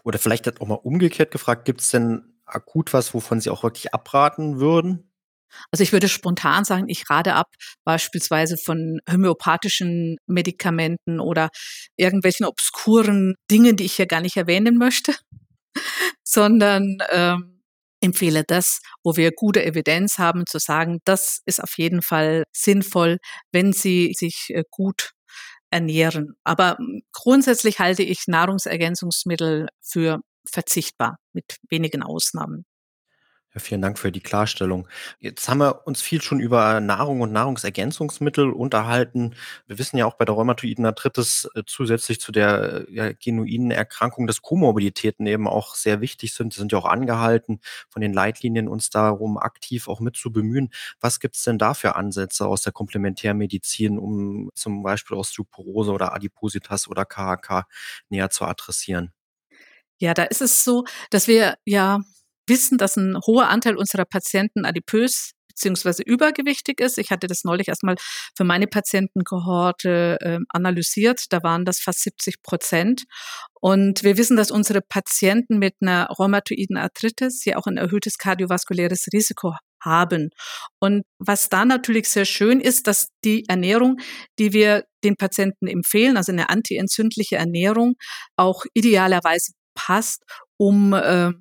Oder 0.04 0.18
vielleicht 0.18 0.60
auch 0.60 0.66
mal 0.66 0.74
umgekehrt 0.74 1.30
gefragt, 1.30 1.64
gibt 1.64 1.80
es 1.80 1.90
denn 1.90 2.40
akut 2.44 2.92
was, 2.92 3.14
wovon 3.14 3.40
Sie 3.40 3.50
auch 3.50 3.62
wirklich 3.62 3.92
abraten 3.94 4.58
würden? 4.58 5.07
Also 5.70 5.82
ich 5.82 5.92
würde 5.92 6.08
spontan 6.08 6.64
sagen, 6.64 6.88
ich 6.88 7.08
rate 7.10 7.34
ab, 7.34 7.48
beispielsweise 7.84 8.56
von 8.56 9.00
homöopathischen 9.10 10.16
Medikamenten 10.26 11.20
oder 11.20 11.48
irgendwelchen 11.96 12.46
obskuren 12.46 13.34
Dingen, 13.50 13.76
die 13.76 13.84
ich 13.84 13.94
hier 13.94 14.06
gar 14.06 14.20
nicht 14.20 14.36
erwähnen 14.36 14.76
möchte, 14.76 15.14
sondern 16.24 16.98
ähm, 17.10 17.62
empfehle 18.00 18.44
das, 18.46 18.80
wo 19.02 19.16
wir 19.16 19.32
gute 19.32 19.64
Evidenz 19.64 20.18
haben, 20.18 20.44
zu 20.46 20.58
sagen, 20.58 20.98
das 21.04 21.40
ist 21.46 21.62
auf 21.62 21.76
jeden 21.78 22.02
Fall 22.02 22.44
sinnvoll, 22.52 23.18
wenn 23.52 23.72
Sie 23.72 24.14
sich 24.16 24.50
äh, 24.50 24.62
gut 24.70 25.12
ernähren. 25.70 26.34
Aber 26.44 26.76
hm, 26.78 27.02
grundsätzlich 27.12 27.78
halte 27.78 28.02
ich 28.02 28.24
Nahrungsergänzungsmittel 28.26 29.68
für 29.82 30.20
verzichtbar, 30.50 31.16
mit 31.32 31.56
wenigen 31.68 32.02
Ausnahmen. 32.02 32.64
Vielen 33.58 33.82
Dank 33.82 33.98
für 33.98 34.12
die 34.12 34.20
Klarstellung. 34.20 34.88
Jetzt 35.20 35.48
haben 35.48 35.58
wir 35.58 35.86
uns 35.86 36.00
viel 36.02 36.22
schon 36.22 36.40
über 36.40 36.80
Nahrung 36.80 37.20
und 37.20 37.32
Nahrungsergänzungsmittel 37.32 38.50
unterhalten. 38.50 39.34
Wir 39.66 39.78
wissen 39.78 39.96
ja 39.96 40.06
auch 40.06 40.14
bei 40.14 40.24
der 40.24 40.34
rheumatoiden 40.34 40.86
Arthritis 40.86 41.48
äh, 41.54 41.62
zusätzlich 41.66 42.20
zu 42.20 42.32
der 42.32 42.88
äh, 42.88 43.14
genuinen 43.14 43.70
Erkrankung, 43.70 44.26
dass 44.26 44.42
Komorbiditäten 44.42 45.26
eben 45.26 45.48
auch 45.48 45.74
sehr 45.74 46.00
wichtig 46.00 46.34
sind. 46.34 46.52
Sie 46.52 46.60
sind 46.60 46.72
ja 46.72 46.78
auch 46.78 46.84
angehalten, 46.84 47.60
von 47.88 48.02
den 48.02 48.12
Leitlinien 48.12 48.68
uns 48.68 48.90
darum 48.90 49.38
aktiv 49.38 49.88
auch 49.88 50.00
mit 50.00 50.16
zu 50.16 50.32
bemühen. 50.32 50.70
Was 51.00 51.20
gibt 51.20 51.36
es 51.36 51.42
denn 51.42 51.58
da 51.58 51.74
für 51.74 51.96
Ansätze 51.96 52.46
aus 52.46 52.62
der 52.62 52.72
Komplementärmedizin, 52.72 53.98
um 53.98 54.50
zum 54.54 54.82
Beispiel 54.82 55.16
Osteoporose 55.16 55.92
oder 55.92 56.14
Adipositas 56.14 56.88
oder 56.88 57.04
KHK 57.04 57.66
näher 58.08 58.30
zu 58.30 58.44
adressieren? 58.44 59.12
Ja, 60.00 60.14
da 60.14 60.24
ist 60.24 60.40
es 60.40 60.64
so, 60.64 60.84
dass 61.10 61.26
wir 61.26 61.56
ja 61.64 62.00
wissen, 62.48 62.78
dass 62.78 62.96
ein 62.96 63.16
hoher 63.26 63.48
Anteil 63.48 63.76
unserer 63.76 64.04
Patienten 64.04 64.64
adipös 64.64 65.32
beziehungsweise 65.58 66.02
übergewichtig 66.04 66.80
ist. 66.80 66.98
Ich 66.98 67.10
hatte 67.10 67.26
das 67.26 67.42
neulich 67.42 67.68
erstmal 67.68 67.96
für 68.36 68.44
meine 68.44 68.68
Patientenkohorte 68.68 70.18
äh, 70.20 70.38
analysiert. 70.50 71.24
Da 71.30 71.42
waren 71.42 71.64
das 71.64 71.80
fast 71.80 72.02
70 72.02 72.42
Prozent. 72.42 73.04
Und 73.60 74.04
wir 74.04 74.16
wissen, 74.16 74.36
dass 74.36 74.52
unsere 74.52 74.80
Patienten 74.80 75.58
mit 75.58 75.74
einer 75.80 76.06
rheumatoiden 76.16 76.76
Arthritis 76.76 77.44
ja 77.44 77.56
auch 77.56 77.66
ein 77.66 77.76
erhöhtes 77.76 78.18
kardiovaskuläres 78.18 79.08
Risiko 79.12 79.54
haben. 79.82 80.30
Und 80.80 81.02
was 81.18 81.48
da 81.48 81.64
natürlich 81.64 82.08
sehr 82.08 82.24
schön 82.24 82.60
ist, 82.60 82.86
dass 82.86 83.08
die 83.24 83.44
Ernährung, 83.48 83.96
die 84.38 84.52
wir 84.52 84.84
den 85.04 85.16
Patienten 85.16 85.66
empfehlen, 85.66 86.16
also 86.16 86.30
eine 86.32 86.50
antientzündliche 86.50 87.36
Ernährung, 87.36 87.94
auch 88.36 88.64
idealerweise 88.74 89.52
passt, 89.74 90.22
um 90.56 90.92
äh, 90.92 91.32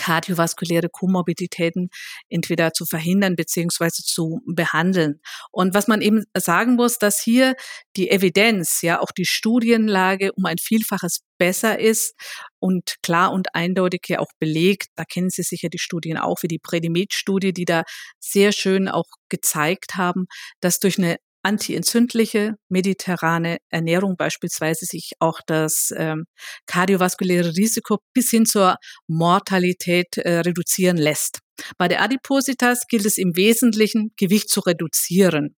kardiovaskuläre 0.00 0.88
Komorbiditäten 0.90 1.90
entweder 2.30 2.72
zu 2.72 2.86
verhindern 2.86 3.36
beziehungsweise 3.36 4.02
zu 4.02 4.40
behandeln. 4.46 5.20
Und 5.52 5.74
was 5.74 5.88
man 5.88 6.00
eben 6.00 6.24
sagen 6.34 6.76
muss, 6.76 6.96
dass 6.98 7.20
hier 7.20 7.54
die 7.96 8.10
Evidenz, 8.10 8.80
ja 8.80 9.00
auch 9.00 9.10
die 9.16 9.26
Studienlage 9.26 10.32
um 10.32 10.46
ein 10.46 10.56
Vielfaches 10.58 11.20
besser 11.38 11.78
ist 11.78 12.14
und 12.58 12.96
klar 13.02 13.32
und 13.32 13.54
eindeutig 13.54 14.00
ja 14.08 14.20
auch 14.20 14.30
belegt. 14.38 14.88
Da 14.96 15.04
kennen 15.04 15.30
Sie 15.30 15.42
sicher 15.42 15.68
die 15.68 15.78
Studien 15.78 16.16
auch, 16.16 16.42
wie 16.42 16.48
die 16.48 16.58
Predimed-Studie, 16.58 17.52
die 17.52 17.64
da 17.66 17.82
sehr 18.18 18.52
schön 18.52 18.88
auch 18.88 19.06
gezeigt 19.28 19.96
haben, 19.96 20.26
dass 20.60 20.78
durch 20.78 20.98
eine 20.98 21.16
antientzündliche, 21.42 22.54
mediterrane 22.68 23.58
Ernährung 23.70 24.16
beispielsweise 24.16 24.86
sich 24.86 25.12
auch 25.18 25.40
das 25.46 25.92
ähm, 25.96 26.24
kardiovaskuläre 26.66 27.56
Risiko 27.56 27.98
bis 28.14 28.30
hin 28.30 28.46
zur 28.46 28.76
Mortalität 29.06 30.18
äh, 30.18 30.40
reduzieren 30.40 30.96
lässt. 30.96 31.40
Bei 31.78 31.88
der 31.88 32.02
Adipositas 32.02 32.86
gilt 32.88 33.06
es 33.06 33.18
im 33.18 33.36
Wesentlichen, 33.36 34.12
Gewicht 34.16 34.50
zu 34.50 34.60
reduzieren. 34.60 35.56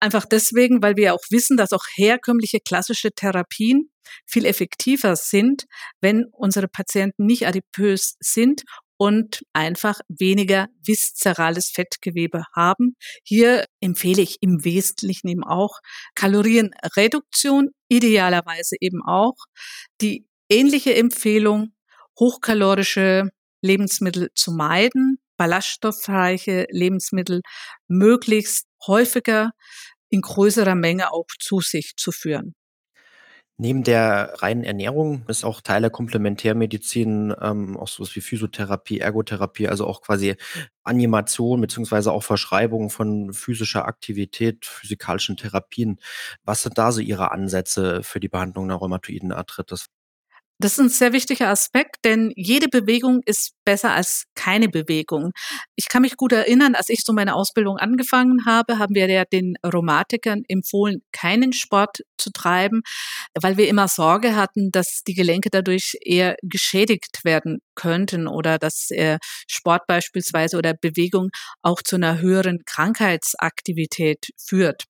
Einfach 0.00 0.26
deswegen, 0.26 0.82
weil 0.82 0.96
wir 0.96 1.14
auch 1.14 1.24
wissen, 1.30 1.56
dass 1.56 1.72
auch 1.72 1.84
herkömmliche 1.96 2.58
klassische 2.60 3.10
Therapien 3.12 3.90
viel 4.26 4.44
effektiver 4.44 5.16
sind, 5.16 5.64
wenn 6.00 6.24
unsere 6.32 6.68
Patienten 6.68 7.26
nicht 7.26 7.46
adipös 7.46 8.16
sind 8.20 8.62
und 8.98 9.42
einfach 9.52 10.00
weniger 10.08 10.68
viszerales 10.84 11.70
Fettgewebe 11.74 12.44
haben. 12.54 12.96
Hier 13.24 13.66
empfehle 13.80 14.22
ich 14.22 14.38
im 14.40 14.64
Wesentlichen 14.64 15.28
eben 15.28 15.44
auch 15.44 15.78
Kalorienreduktion, 16.14 17.70
idealerweise 17.88 18.76
eben 18.80 19.02
auch 19.06 19.36
die 20.00 20.26
ähnliche 20.48 20.94
Empfehlung, 20.94 21.74
hochkalorische 22.18 23.28
Lebensmittel 23.62 24.30
zu 24.34 24.52
meiden, 24.52 25.18
ballaststoffreiche 25.36 26.66
Lebensmittel 26.70 27.42
möglichst 27.88 28.66
häufiger 28.86 29.50
in 30.08 30.20
größerer 30.22 30.74
Menge 30.74 31.12
auch 31.12 31.26
zu 31.38 31.60
sich 31.60 31.94
zu 31.96 32.12
führen. 32.12 32.54
Neben 33.58 33.84
der 33.84 34.34
reinen 34.42 34.64
Ernährung 34.64 35.24
ist 35.28 35.42
auch 35.44 35.62
Teil 35.62 35.80
der 35.80 35.90
Komplementärmedizin 35.90 37.34
ähm, 37.40 37.78
auch 37.78 37.88
sowas 37.88 38.14
wie 38.14 38.20
Physiotherapie, 38.20 38.98
Ergotherapie, 39.00 39.68
also 39.68 39.86
auch 39.86 40.02
quasi 40.02 40.36
Animation 40.84 41.62
beziehungsweise 41.62 42.12
auch 42.12 42.22
Verschreibung 42.22 42.90
von 42.90 43.32
physischer 43.32 43.86
Aktivität, 43.86 44.66
physikalischen 44.66 45.38
Therapien. 45.38 45.98
Was 46.44 46.62
sind 46.62 46.76
da 46.76 46.92
so 46.92 47.00
Ihre 47.00 47.30
Ansätze 47.32 48.02
für 48.02 48.20
die 48.20 48.28
Behandlung 48.28 48.68
der 48.68 48.76
rheumatoiden 48.76 49.32
Arthritis? 49.32 49.86
Das 50.58 50.72
ist 50.72 50.78
ein 50.78 50.88
sehr 50.88 51.12
wichtiger 51.12 51.48
Aspekt, 51.48 51.96
denn 52.04 52.32
jede 52.34 52.68
Bewegung 52.68 53.20
ist 53.26 53.52
besser 53.66 53.92
als 53.92 54.24
keine 54.34 54.68
Bewegung. 54.68 55.32
Ich 55.74 55.88
kann 55.88 56.00
mich 56.00 56.16
gut 56.16 56.32
erinnern, 56.32 56.74
als 56.74 56.88
ich 56.88 57.02
so 57.04 57.12
meine 57.12 57.34
Ausbildung 57.34 57.76
angefangen 57.76 58.46
habe, 58.46 58.78
haben 58.78 58.94
wir 58.94 59.06
ja 59.06 59.24
den 59.26 59.56
Rheumatikern 59.62 60.44
empfohlen, 60.48 61.02
keinen 61.12 61.52
Sport 61.52 61.98
zu 62.16 62.30
treiben, 62.30 62.80
weil 63.38 63.58
wir 63.58 63.68
immer 63.68 63.86
Sorge 63.86 64.34
hatten, 64.34 64.70
dass 64.70 65.02
die 65.06 65.12
Gelenke 65.12 65.50
dadurch 65.50 65.98
eher 66.00 66.36
geschädigt 66.42 67.20
werden 67.24 67.58
könnten 67.74 68.26
oder 68.26 68.58
dass 68.58 68.90
äh, 68.90 69.18
Sport 69.46 69.86
beispielsweise 69.86 70.56
oder 70.56 70.72
Bewegung 70.72 71.28
auch 71.60 71.82
zu 71.82 71.96
einer 71.96 72.20
höheren 72.20 72.60
Krankheitsaktivität 72.64 74.28
führt. 74.38 74.84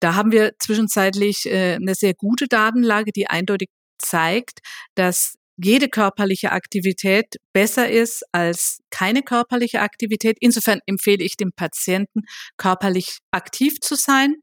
Da 0.00 0.14
haben 0.14 0.32
wir 0.32 0.52
zwischenzeitlich 0.58 1.44
äh, 1.46 1.74
eine 1.74 1.94
sehr 1.94 2.14
gute 2.14 2.46
Datenlage, 2.46 3.12
die 3.12 3.26
eindeutig 3.26 3.68
zeigt, 3.98 4.60
dass 4.94 5.34
jede 5.56 5.88
körperliche 5.88 6.52
Aktivität 6.52 7.36
besser 7.52 7.88
ist 7.88 8.24
als 8.32 8.80
keine 8.90 9.22
körperliche 9.22 9.80
Aktivität. 9.80 10.36
Insofern 10.40 10.80
empfehle 10.86 11.24
ich 11.24 11.36
dem 11.36 11.52
Patienten, 11.54 12.22
körperlich 12.56 13.18
aktiv 13.30 13.80
zu 13.80 13.94
sein. 13.94 14.36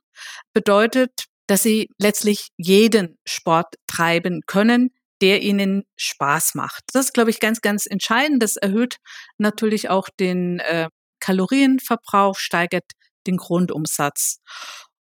Bedeutet, 0.53 1.25
dass 1.47 1.63
sie 1.63 1.89
letztlich 1.99 2.49
jeden 2.57 3.17
Sport 3.25 3.75
treiben 3.87 4.41
können, 4.45 4.91
der 5.21 5.41
ihnen 5.41 5.83
Spaß 5.97 6.55
macht. 6.55 6.83
Das 6.93 7.05
ist, 7.07 7.13
glaube 7.13 7.31
ich, 7.31 7.39
ganz, 7.39 7.61
ganz 7.61 7.85
entscheidend. 7.85 8.41
Das 8.43 8.55
erhöht 8.55 8.97
natürlich 9.37 9.89
auch 9.89 10.07
den 10.19 10.59
äh, 10.59 10.89
Kalorienverbrauch, 11.19 12.37
steigert 12.37 12.85
den 13.27 13.37
Grundumsatz. 13.37 14.39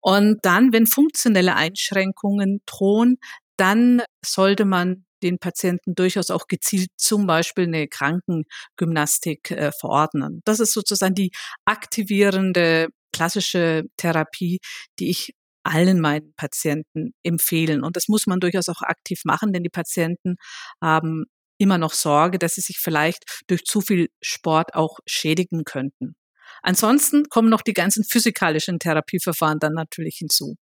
Und 0.00 0.38
dann, 0.42 0.72
wenn 0.72 0.86
funktionelle 0.86 1.54
Einschränkungen 1.54 2.60
drohen, 2.66 3.16
dann 3.56 4.02
sollte 4.24 4.64
man 4.64 5.04
den 5.22 5.38
Patienten 5.38 5.94
durchaus 5.94 6.30
auch 6.30 6.46
gezielt 6.46 6.90
zum 6.96 7.26
Beispiel 7.26 7.64
eine 7.64 7.88
Krankengymnastik 7.88 9.50
äh, 9.50 9.72
verordnen. 9.78 10.42
Das 10.44 10.60
ist 10.60 10.72
sozusagen 10.72 11.14
die 11.14 11.30
aktivierende 11.64 12.88
klassische 13.12 13.84
Therapie, 13.96 14.58
die 14.98 15.10
ich 15.10 15.32
allen 15.64 16.00
meinen 16.00 16.34
Patienten 16.36 17.14
empfehlen. 17.22 17.82
Und 17.82 17.96
das 17.96 18.08
muss 18.08 18.26
man 18.26 18.40
durchaus 18.40 18.68
auch 18.68 18.82
aktiv 18.82 19.20
machen, 19.24 19.52
denn 19.52 19.62
die 19.62 19.70
Patienten 19.70 20.36
haben 20.82 21.24
immer 21.58 21.78
noch 21.78 21.94
Sorge, 21.94 22.38
dass 22.38 22.54
sie 22.54 22.60
sich 22.60 22.78
vielleicht 22.78 23.24
durch 23.46 23.64
zu 23.64 23.80
viel 23.80 24.08
Sport 24.22 24.74
auch 24.74 24.98
schädigen 25.06 25.64
könnten. 25.64 26.16
Ansonsten 26.62 27.24
kommen 27.30 27.48
noch 27.48 27.62
die 27.62 27.72
ganzen 27.72 28.04
physikalischen 28.04 28.78
Therapieverfahren 28.78 29.58
dann 29.58 29.72
natürlich 29.72 30.16
hinzu. 30.18 30.56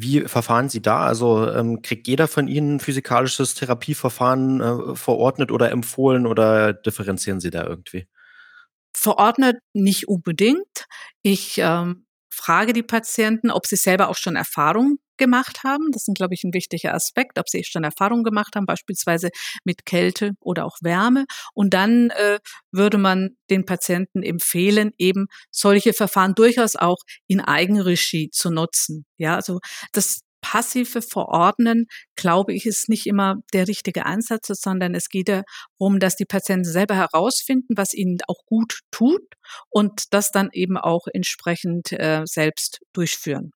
Wie 0.00 0.22
verfahren 0.22 0.68
Sie 0.68 0.82
da? 0.82 1.00
Also 1.00 1.50
ähm, 1.50 1.82
kriegt 1.82 2.06
jeder 2.06 2.28
von 2.28 2.48
Ihnen 2.48 2.80
physikalisches 2.80 3.54
Therapieverfahren 3.54 4.60
äh, 4.60 4.96
verordnet 4.96 5.50
oder 5.50 5.70
empfohlen 5.70 6.26
oder 6.26 6.72
differenzieren 6.72 7.40
Sie 7.40 7.50
da 7.50 7.64
irgendwie? 7.66 8.06
Verordnet 8.92 9.56
nicht 9.72 10.08
unbedingt. 10.08 10.86
Ich 11.22 11.58
ähm, 11.58 12.06
frage 12.30 12.72
die 12.72 12.82
Patienten, 12.82 13.50
ob 13.50 13.66
sie 13.66 13.76
selber 13.76 14.08
auch 14.08 14.16
schon 14.16 14.36
Erfahrung 14.36 14.98
gemacht 15.18 15.64
haben. 15.64 15.90
Das 15.92 16.08
ist, 16.08 16.14
glaube 16.16 16.34
ich, 16.34 16.44
ein 16.44 16.54
wichtiger 16.54 16.94
Aspekt, 16.94 17.38
ob 17.38 17.48
sie 17.48 17.64
schon 17.64 17.84
Erfahrung 17.84 18.22
gemacht 18.24 18.56
haben, 18.56 18.66
beispielsweise 18.66 19.30
mit 19.64 19.84
Kälte 19.84 20.32
oder 20.40 20.64
auch 20.64 20.76
Wärme. 20.80 21.26
Und 21.54 21.74
dann 21.74 22.10
äh, 22.10 22.38
würde 22.72 22.98
man 22.98 23.30
den 23.50 23.64
Patienten 23.64 24.22
empfehlen, 24.22 24.92
eben 24.98 25.26
solche 25.50 25.92
Verfahren 25.92 26.34
durchaus 26.34 26.76
auch 26.76 26.98
in 27.26 27.40
Eigenregie 27.40 28.30
zu 28.30 28.50
nutzen. 28.50 29.04
Ja, 29.18 29.34
also 29.36 29.60
das 29.92 30.20
passive 30.40 31.02
Verordnen, 31.02 31.86
glaube 32.16 32.54
ich, 32.54 32.66
ist 32.66 32.88
nicht 32.88 33.06
immer 33.06 33.36
der 33.52 33.68
richtige 33.68 34.06
Ansatz, 34.06 34.48
sondern 34.48 34.94
es 34.94 35.08
geht 35.08 35.28
darum, 35.28 35.98
dass 35.98 36.16
die 36.16 36.24
Patienten 36.24 36.64
selber 36.64 36.94
herausfinden, 36.96 37.76
was 37.76 37.94
ihnen 37.94 38.18
auch 38.28 38.44
gut 38.46 38.80
tut 38.90 39.22
und 39.70 40.04
das 40.12 40.30
dann 40.30 40.50
eben 40.52 40.76
auch 40.76 41.06
entsprechend 41.12 41.92
äh, 41.92 42.22
selbst 42.24 42.80
durchführen. 42.92 43.52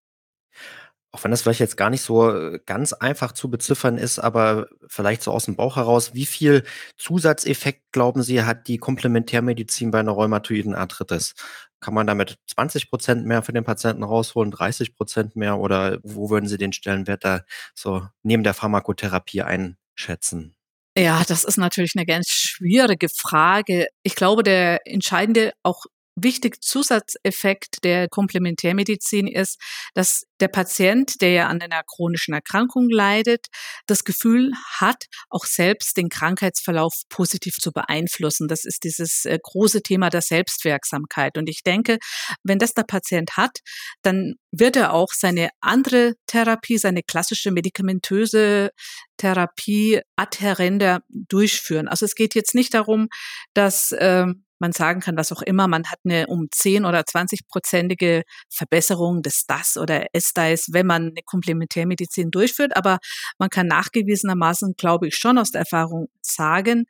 Auch 1.14 1.25
wenn 1.25 1.31
das 1.31 1.42
vielleicht 1.42 1.61
jetzt 1.61 1.76
gar 1.76 1.90
nicht 1.90 2.00
so 2.00 2.31
äh, 2.31 2.59
ganz 2.64 2.95
einfach 2.95 3.33
zu 3.33 3.50
beziffern 3.50 3.99
ist, 3.99 4.19
aber 4.19 4.69
vielleicht 4.88 5.23
so 5.23 5.31
aus 5.31 5.45
dem 5.45 5.57
Bauch 5.57 5.76
heraus, 5.76 6.14
wie 6.14 6.25
viel 6.25 6.64
Zusatzeffekt, 6.97 7.83
glauben 7.92 8.23
Sie, 8.23 8.42
hat 8.42 8.66
die 8.66 8.78
Komplementärmedizin 8.78 9.90
bei 9.90 10.00
einer 10.00 10.12
rheumatoiden 10.12 10.75
Arthritis? 10.75 11.35
Kann 11.81 11.92
man 11.92 12.07
damit 12.07 12.38
20 12.54 12.88
Prozent 12.88 13.26
mehr 13.26 13.42
für 13.42 13.52
den 13.52 13.64
Patienten 13.64 14.04
rausholen, 14.04 14.50
30 14.50 14.97
Prozent 14.97 15.37
mehr 15.37 15.59
oder 15.59 15.99
wo 16.02 16.31
würden 16.31 16.49
Sie 16.49 16.57
den 16.57 16.73
Stellenwert 16.73 17.25
da 17.25 17.42
so 17.75 18.07
neben 18.23 18.42
der 18.42 18.54
Pharmakotherapie 18.54 19.42
einschätzen? 19.42 20.57
Ja, 20.97 21.25
das 21.26 21.45
ist 21.45 21.57
natürlich 21.57 21.92
eine 21.97 22.07
ganz 22.07 22.28
schwierige 22.28 23.09
Frage. 23.09 23.87
Ich 24.02 24.14
glaube, 24.14 24.42
der 24.42 24.87
entscheidende 24.87 25.52
auch 25.62 25.85
wichtige 26.14 26.59
Zusatzeffekt 26.61 27.85
der 27.85 28.09
Komplementärmedizin 28.09 29.26
ist, 29.26 29.61
dass 29.95 30.25
der 30.40 30.49
Patient, 30.49 31.21
der 31.21 31.31
ja 31.31 31.47
an 31.49 31.62
einer 31.62 31.83
chronischen 31.85 32.35
Erkrankung 32.35 32.90
leidet, 32.90 33.47
das 33.87 34.04
Gefühl 34.04 34.52
hat, 34.78 35.04
auch 35.31 35.45
selbst 35.45 35.97
den 35.97 36.09
Krankheitsverlauf 36.09 36.95
positiv 37.09 37.57
zu 37.57 37.73
beeinflussen. 37.73 38.49
Das 38.49 38.64
ist 38.64 38.85
dieses 38.85 39.25
äh, 39.25 39.38
große 39.40 39.83
Thema 39.83 40.11
der 40.11 40.23
Selbstwirksamkeit. 40.23 41.38
Und 41.38 41.49
ich 41.49 41.62
denke, 41.62 41.99
wenn 42.42 42.59
das 42.59 42.75
der 42.75 42.85
Patient 42.85 43.37
hat, 43.37 43.59
dann 44.02 44.35
wird 44.50 44.76
er 44.76 44.92
auch 44.92 45.12
seine 45.12 45.50
andere 45.61 46.14
Therapie, 46.26 46.76
seine 46.76 47.02
klassische 47.02 47.50
medikamentöse 47.52 48.71
Therapie 49.16 50.00
adhärenter 50.16 51.02
durchführen. 51.09 51.88
Also 51.88 52.04
es 52.04 52.14
geht 52.14 52.35
jetzt 52.35 52.54
nicht 52.54 52.75
darum, 52.75 53.09
dass 53.54 53.92
äh, 53.92 54.26
man 54.62 54.73
sagen 54.73 55.00
kann, 55.00 55.19
was 55.19 55.33
auch 55.33 55.42
immer, 55.42 55.69
man 55.69 55.85
hat 55.90 55.99
eine 56.04 56.28
um 56.28 56.47
10 56.50 56.87
oder 56.87 57.04
20 57.04 57.47
prozentige 57.49 58.23
Verbesserung 58.49 59.21
des 59.21 59.45
DAS 59.47 59.76
oder 59.76 60.07
SDAS, 60.16 60.69
wenn 60.73 60.87
man 60.87 61.09
eine 61.09 61.23
Komplementärmedizin 61.26 62.31
durchführt. 62.31 62.75
Aber 62.76 62.99
man 63.38 63.50
kann 63.50 63.66
nachgewiesenermaßen, 63.66 64.75
glaube 64.78 65.09
ich, 65.09 65.16
schon 65.16 65.37
aus 65.37 65.50
der 65.50 65.61
Erfahrung 65.61 66.09
sagen, 66.23 66.85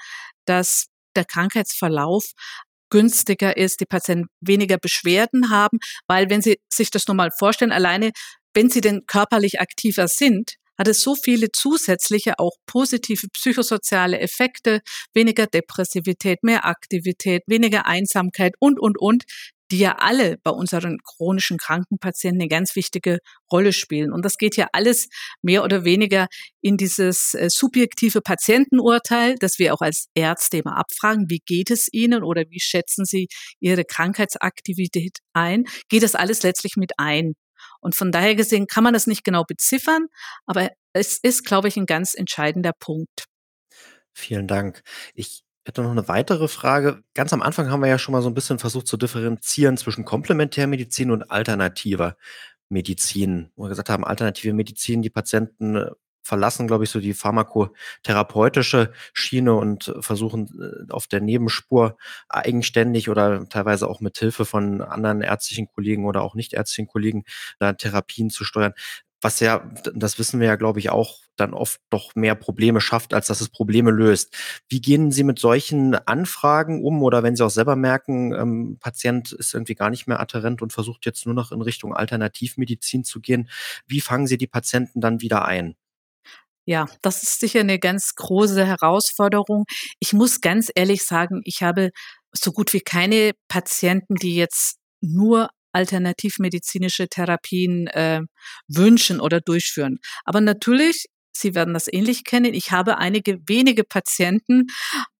dass 0.44 0.86
der 1.16 1.24
Krankheitsverlauf 1.24 2.24
günstiger 2.90 3.56
ist, 3.56 3.80
die 3.80 3.86
Patienten 3.86 4.28
weniger 4.40 4.76
Beschwerden 4.76 5.50
haben, 5.50 5.78
weil 6.06 6.28
wenn 6.28 6.42
Sie 6.42 6.60
sich 6.72 6.90
das 6.90 7.08
nur 7.08 7.14
mal 7.14 7.30
vorstellen, 7.36 7.72
alleine 7.72 8.12
wenn 8.54 8.68
Sie 8.68 8.82
denn 8.82 9.06
körperlich 9.06 9.60
aktiver 9.60 10.08
sind, 10.08 10.56
hat 10.82 10.88
es 10.88 11.00
so 11.00 11.14
viele 11.14 11.46
zusätzliche, 11.52 12.40
auch 12.40 12.56
positive 12.66 13.28
psychosoziale 13.32 14.18
Effekte, 14.18 14.80
weniger 15.14 15.46
Depressivität, 15.46 16.42
mehr 16.42 16.66
Aktivität, 16.66 17.42
weniger 17.46 17.86
Einsamkeit 17.86 18.54
und, 18.58 18.80
und, 18.80 18.98
und, 18.98 19.22
die 19.70 19.78
ja 19.78 19.94
alle 19.98 20.38
bei 20.42 20.50
unseren 20.50 20.98
chronischen 21.04 21.56
Krankenpatienten 21.56 22.40
eine 22.42 22.48
ganz 22.48 22.74
wichtige 22.74 23.18
Rolle 23.50 23.72
spielen. 23.72 24.12
Und 24.12 24.24
das 24.24 24.36
geht 24.38 24.56
ja 24.56 24.66
alles 24.72 25.08
mehr 25.40 25.62
oder 25.62 25.84
weniger 25.84 26.26
in 26.60 26.76
dieses 26.76 27.34
äh, 27.34 27.48
subjektive 27.48 28.20
Patientenurteil, 28.20 29.36
das 29.38 29.60
wir 29.60 29.72
auch 29.72 29.80
als 29.80 30.08
Ärzte 30.14 30.58
immer 30.58 30.76
abfragen. 30.76 31.30
Wie 31.30 31.40
geht 31.46 31.70
es 31.70 31.88
Ihnen 31.92 32.24
oder 32.24 32.42
wie 32.50 32.60
schätzen 32.60 33.04
Sie 33.04 33.28
Ihre 33.60 33.84
Krankheitsaktivität 33.84 35.18
ein? 35.32 35.64
Geht 35.88 36.02
das 36.02 36.16
alles 36.16 36.42
letztlich 36.42 36.74
mit 36.76 36.92
ein? 36.98 37.34
Und 37.82 37.94
von 37.96 38.12
daher 38.12 38.34
gesehen 38.34 38.66
kann 38.66 38.84
man 38.84 38.94
das 38.94 39.06
nicht 39.06 39.24
genau 39.24 39.44
beziffern, 39.44 40.06
aber 40.46 40.70
es 40.94 41.18
ist, 41.18 41.44
glaube 41.44 41.68
ich, 41.68 41.76
ein 41.76 41.86
ganz 41.86 42.14
entscheidender 42.14 42.72
Punkt. 42.78 43.26
Vielen 44.14 44.46
Dank. 44.46 44.82
Ich 45.14 45.42
hätte 45.64 45.82
noch 45.82 45.90
eine 45.90 46.08
weitere 46.08 46.48
Frage. 46.48 47.02
Ganz 47.14 47.32
am 47.32 47.42
Anfang 47.42 47.70
haben 47.70 47.80
wir 47.80 47.88
ja 47.88 47.98
schon 47.98 48.12
mal 48.12 48.22
so 48.22 48.28
ein 48.28 48.34
bisschen 48.34 48.58
versucht 48.58 48.86
zu 48.86 48.96
differenzieren 48.96 49.76
zwischen 49.76 50.04
Komplementärmedizin 50.04 51.10
und 51.10 51.30
alternativer 51.30 52.16
Medizin. 52.68 53.50
Wo 53.56 53.64
wir 53.64 53.68
gesagt 53.68 53.90
haben, 53.90 54.04
alternative 54.04 54.52
Medizin, 54.54 55.02
die 55.02 55.10
Patienten 55.10 55.76
äh, 55.76 55.90
verlassen, 56.22 56.66
glaube 56.66 56.84
ich, 56.84 56.90
so 56.90 57.00
die 57.00 57.14
pharmakotherapeutische 57.14 58.92
Schiene 59.12 59.54
und 59.54 59.94
versuchen 60.00 60.86
äh, 60.88 60.92
auf 60.92 61.06
der 61.06 61.20
Nebenspur 61.20 61.96
eigenständig 62.28 63.08
oder 63.08 63.48
teilweise 63.48 63.88
auch 63.88 64.00
mit 64.00 64.18
Hilfe 64.18 64.44
von 64.44 64.80
anderen 64.80 65.20
ärztlichen 65.22 65.66
Kollegen 65.68 66.06
oder 66.06 66.22
auch 66.22 66.34
nicht 66.34 66.52
ärztlichen 66.54 66.88
Kollegen 66.88 67.24
da 67.58 67.72
Therapien 67.72 68.30
zu 68.30 68.44
steuern. 68.44 68.72
Was 69.24 69.38
ja, 69.38 69.70
das 69.94 70.18
wissen 70.18 70.40
wir 70.40 70.48
ja, 70.48 70.56
glaube 70.56 70.80
ich, 70.80 70.90
auch 70.90 71.18
dann 71.36 71.54
oft 71.54 71.80
doch 71.90 72.14
mehr 72.16 72.34
Probleme 72.34 72.80
schafft, 72.80 73.14
als 73.14 73.28
dass 73.28 73.40
es 73.40 73.50
Probleme 73.50 73.92
löst. 73.92 74.34
Wie 74.68 74.80
gehen 74.80 75.12
Sie 75.12 75.22
mit 75.22 75.38
solchen 75.38 75.94
Anfragen 75.94 76.82
um 76.84 77.02
oder 77.02 77.22
wenn 77.22 77.36
Sie 77.36 77.44
auch 77.44 77.50
selber 77.50 77.76
merken, 77.76 78.32
ähm, 78.32 78.78
Patient 78.80 79.30
ist 79.32 79.54
irgendwie 79.54 79.76
gar 79.76 79.90
nicht 79.90 80.08
mehr 80.08 80.18
adherent 80.20 80.60
und 80.60 80.72
versucht 80.72 81.06
jetzt 81.06 81.24
nur 81.24 81.34
noch 81.36 81.52
in 81.52 81.62
Richtung 81.62 81.94
Alternativmedizin 81.94 83.04
zu 83.04 83.20
gehen, 83.20 83.48
wie 83.86 84.00
fangen 84.00 84.26
Sie 84.26 84.38
die 84.38 84.48
Patienten 84.48 85.00
dann 85.00 85.20
wieder 85.20 85.44
ein? 85.44 85.76
Ja, 86.66 86.86
das 87.02 87.22
ist 87.22 87.40
sicher 87.40 87.60
eine 87.60 87.78
ganz 87.78 88.14
große 88.14 88.64
Herausforderung. 88.64 89.64
Ich 89.98 90.12
muss 90.12 90.40
ganz 90.40 90.70
ehrlich 90.74 91.04
sagen, 91.04 91.40
ich 91.44 91.62
habe 91.62 91.90
so 92.32 92.52
gut 92.52 92.72
wie 92.72 92.80
keine 92.80 93.32
Patienten, 93.48 94.14
die 94.14 94.36
jetzt 94.36 94.76
nur 95.00 95.48
alternativmedizinische 95.72 97.08
Therapien 97.08 97.86
äh, 97.88 98.20
wünschen 98.68 99.20
oder 99.20 99.40
durchführen. 99.40 99.98
Aber 100.24 100.40
natürlich, 100.40 101.06
Sie 101.34 101.54
werden 101.54 101.72
das 101.72 101.90
ähnlich 101.90 102.24
kennen, 102.24 102.52
ich 102.52 102.72
habe 102.72 102.98
einige 102.98 103.38
wenige 103.48 103.84
Patienten 103.84 104.66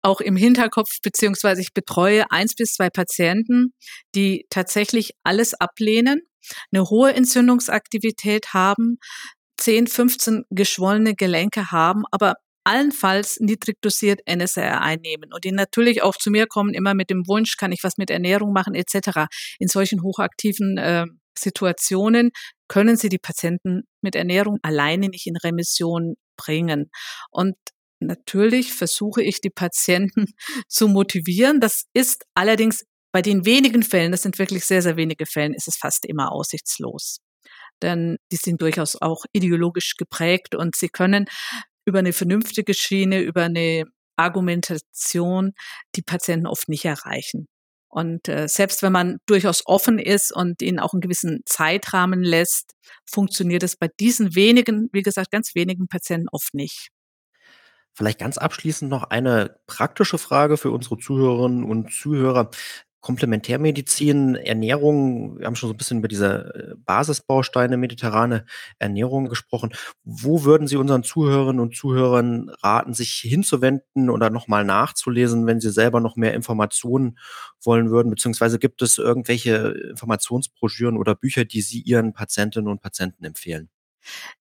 auch 0.02 0.20
im 0.20 0.36
Hinterkopf, 0.36 0.98
beziehungsweise 1.02 1.62
ich 1.62 1.72
betreue 1.72 2.30
eins 2.30 2.54
bis 2.54 2.74
zwei 2.74 2.90
Patienten, 2.90 3.72
die 4.14 4.44
tatsächlich 4.50 5.12
alles 5.24 5.54
ablehnen, 5.54 6.20
eine 6.70 6.84
hohe 6.90 7.14
Entzündungsaktivität 7.14 8.52
haben, 8.52 8.98
10, 9.62 9.86
15 9.86 10.44
geschwollene 10.50 11.14
Gelenke 11.14 11.70
haben, 11.70 12.02
aber 12.10 12.34
allenfalls 12.64 13.38
niedrig 13.40 13.80
dosiert 13.80 14.20
NSR 14.26 14.80
einnehmen 14.80 15.32
und 15.32 15.44
die 15.44 15.52
natürlich 15.52 16.02
auch 16.02 16.16
zu 16.16 16.30
mir 16.30 16.46
kommen, 16.46 16.74
immer 16.74 16.94
mit 16.94 17.10
dem 17.10 17.26
Wunsch, 17.26 17.56
kann 17.56 17.72
ich 17.72 17.84
was 17.84 17.96
mit 17.96 18.10
Ernährung 18.10 18.52
machen 18.52 18.74
etc. 18.74 19.26
In 19.58 19.68
solchen 19.68 20.02
hochaktiven 20.02 20.78
äh, 20.78 21.06
Situationen 21.38 22.30
können 22.68 22.96
sie 22.96 23.08
die 23.08 23.18
Patienten 23.18 23.82
mit 24.00 24.16
Ernährung 24.16 24.58
alleine 24.62 25.08
nicht 25.08 25.26
in 25.26 25.36
Remission 25.36 26.14
bringen. 26.36 26.90
Und 27.30 27.54
natürlich 28.00 28.72
versuche 28.72 29.22
ich 29.22 29.40
die 29.40 29.50
Patienten 29.50 30.26
zu 30.68 30.88
motivieren. 30.88 31.60
Das 31.60 31.84
ist 31.94 32.24
allerdings 32.34 32.84
bei 33.12 33.22
den 33.22 33.44
wenigen 33.44 33.82
Fällen, 33.82 34.10
das 34.10 34.22
sind 34.22 34.38
wirklich 34.38 34.64
sehr, 34.64 34.82
sehr 34.82 34.96
wenige 34.96 35.26
Fällen, 35.26 35.54
ist 35.54 35.68
es 35.68 35.76
fast 35.76 36.04
immer 36.06 36.32
aussichtslos 36.32 37.18
denn 37.82 38.16
die 38.30 38.36
sind 38.36 38.62
durchaus 38.62 39.00
auch 39.00 39.24
ideologisch 39.32 39.96
geprägt 39.96 40.54
und 40.54 40.76
sie 40.76 40.88
können 40.88 41.26
über 41.84 41.98
eine 41.98 42.12
vernünftige 42.12 42.74
Schiene, 42.74 43.20
über 43.20 43.42
eine 43.42 43.84
Argumentation 44.16 45.52
die 45.96 46.02
Patienten 46.02 46.46
oft 46.46 46.68
nicht 46.68 46.84
erreichen. 46.84 47.46
Und 47.88 48.26
äh, 48.28 48.48
selbst 48.48 48.82
wenn 48.82 48.92
man 48.92 49.18
durchaus 49.26 49.62
offen 49.66 49.98
ist 49.98 50.34
und 50.34 50.62
ihnen 50.62 50.78
auch 50.78 50.94
einen 50.94 51.02
gewissen 51.02 51.40
Zeitrahmen 51.44 52.22
lässt, 52.22 52.72
funktioniert 53.04 53.62
es 53.62 53.76
bei 53.76 53.88
diesen 54.00 54.34
wenigen, 54.34 54.88
wie 54.92 55.02
gesagt, 55.02 55.30
ganz 55.30 55.54
wenigen 55.54 55.88
Patienten 55.88 56.28
oft 56.32 56.54
nicht. 56.54 56.88
Vielleicht 57.94 58.18
ganz 58.18 58.38
abschließend 58.38 58.90
noch 58.90 59.04
eine 59.04 59.56
praktische 59.66 60.16
Frage 60.16 60.56
für 60.56 60.70
unsere 60.70 60.96
Zuhörerinnen 60.96 61.64
und 61.64 61.92
Zuhörer. 61.92 62.50
Komplementärmedizin, 63.02 64.36
Ernährung, 64.36 65.38
wir 65.40 65.46
haben 65.46 65.56
schon 65.56 65.68
so 65.68 65.74
ein 65.74 65.76
bisschen 65.76 65.98
über 65.98 66.08
diese 66.08 66.72
äh, 66.72 66.74
Basisbausteine 66.86 67.76
mediterrane 67.76 68.46
Ernährung 68.78 69.28
gesprochen. 69.28 69.72
Wo 70.04 70.44
würden 70.44 70.68
Sie 70.68 70.76
unseren 70.76 71.02
Zuhörerinnen 71.02 71.60
und 71.60 71.76
Zuhörern 71.76 72.48
raten, 72.62 72.94
sich 72.94 73.12
hinzuwenden 73.14 74.08
oder 74.08 74.30
nochmal 74.30 74.64
nachzulesen, 74.64 75.46
wenn 75.46 75.60
sie 75.60 75.72
selber 75.72 76.00
noch 76.00 76.14
mehr 76.14 76.32
Informationen 76.32 77.18
wollen 77.60 77.90
würden? 77.90 78.08
Beziehungsweise 78.08 78.60
gibt 78.60 78.82
es 78.82 78.98
irgendwelche 78.98 79.90
Informationsbroschüren 79.90 80.96
oder 80.96 81.16
Bücher, 81.16 81.44
die 81.44 81.60
Sie 81.60 81.80
Ihren 81.80 82.12
Patientinnen 82.12 82.70
und 82.70 82.80
Patienten 82.80 83.24
empfehlen? 83.24 83.68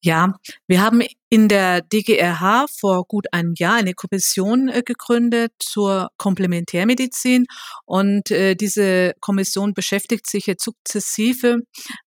Ja, 0.02 0.36
wir 0.68 0.82
haben 0.82 1.02
in 1.30 1.48
der 1.48 1.82
DGRH 1.82 2.68
vor 2.68 3.06
gut 3.06 3.28
einem 3.32 3.54
Jahr 3.58 3.76
eine 3.76 3.94
Kommission 3.94 4.68
äh, 4.68 4.84
gegründet 4.84 5.54
zur 5.60 6.10
Komplementärmedizin. 6.18 7.46
Und 7.86 8.32
äh, 8.32 8.56
diese 8.56 9.14
Kommission 9.22 9.74
beschäftigt 9.74 10.30
sich 10.30 10.46
jetzt 10.48 10.64
sukzessive 10.64 11.60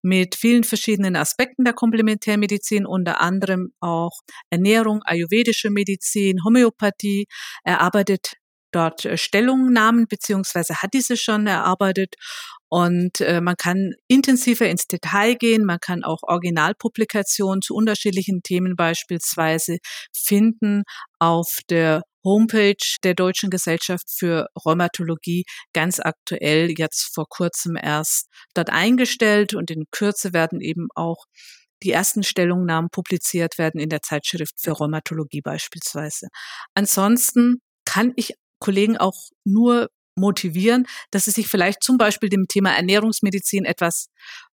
mit 0.03 0.35
vielen 0.35 0.63
verschiedenen 0.65 1.17
Aspekten 1.17 1.65
der 1.65 1.73
Komplementärmedizin, 1.73 2.85
unter 2.85 3.21
anderem 3.21 3.73
auch 3.81 4.21
Ernährung, 4.51 5.01
ayurvedische 5.05 5.71
Medizin, 5.71 6.45
Homöopathie, 6.45 7.27
erarbeitet 7.63 8.35
dort 8.75 9.05
äh, 9.05 9.17
Stellungnahmen 9.17 10.07
beziehungsweise 10.07 10.83
hat 10.83 10.93
diese 10.93 11.17
schon 11.17 11.47
erarbeitet 11.47 12.17
und 12.75 13.21
äh, 13.21 13.41
man 13.41 13.55
kann 13.57 13.93
intensiver 14.09 14.69
ins 14.69 14.89
Detail 14.89 15.37
gehen, 15.37 15.65
man 15.65 15.79
kann 15.79 16.03
auch 16.03 16.25
Originalpublikationen 16.25 17.63
zu 17.63 17.73
unterschiedlichen 17.73 18.43
Themen 18.43 18.75
beispielsweise 18.75 19.79
finden 20.13 20.83
auf 21.21 21.61
der 21.71 22.03
Homepage 22.25 22.75
der 23.05 23.15
Deutschen 23.15 23.51
Gesellschaft 23.51 24.11
für 24.11 24.49
Rheumatologie 24.67 25.45
ganz 25.73 26.01
aktuell 26.01 26.75
jetzt 26.77 27.15
vor 27.15 27.27
kurzem 27.29 27.77
erst 27.81 28.27
dort 28.55 28.71
eingestellt 28.71 29.55
und 29.55 29.71
in 29.71 29.85
Kürze 29.93 30.33
werden 30.33 30.61
eben 30.61 30.89
auch 30.97 31.27
die 31.85 31.93
ersten 31.93 32.25
Stellungnahmen 32.25 32.91
publiziert 32.91 33.57
werden 33.57 33.79
in 33.79 33.89
der 33.89 34.03
Zeitschrift 34.03 34.55
für 34.61 34.73
Rheumatologie 34.73 35.43
beispielsweise. 35.43 36.27
Ansonsten 36.75 37.59
kann 37.85 38.13
ich 38.17 38.35
Kollegen 38.59 38.97
auch 38.97 39.29
nur 39.45 39.91
motivieren, 40.17 40.87
dass 41.11 41.25
sie 41.25 41.31
sich 41.31 41.49
vielleicht 41.49 41.83
zum 41.83 41.99
Beispiel 41.99 42.29
dem 42.29 42.47
Thema 42.49 42.75
Ernährungsmedizin 42.75 43.65
etwas 43.65 44.09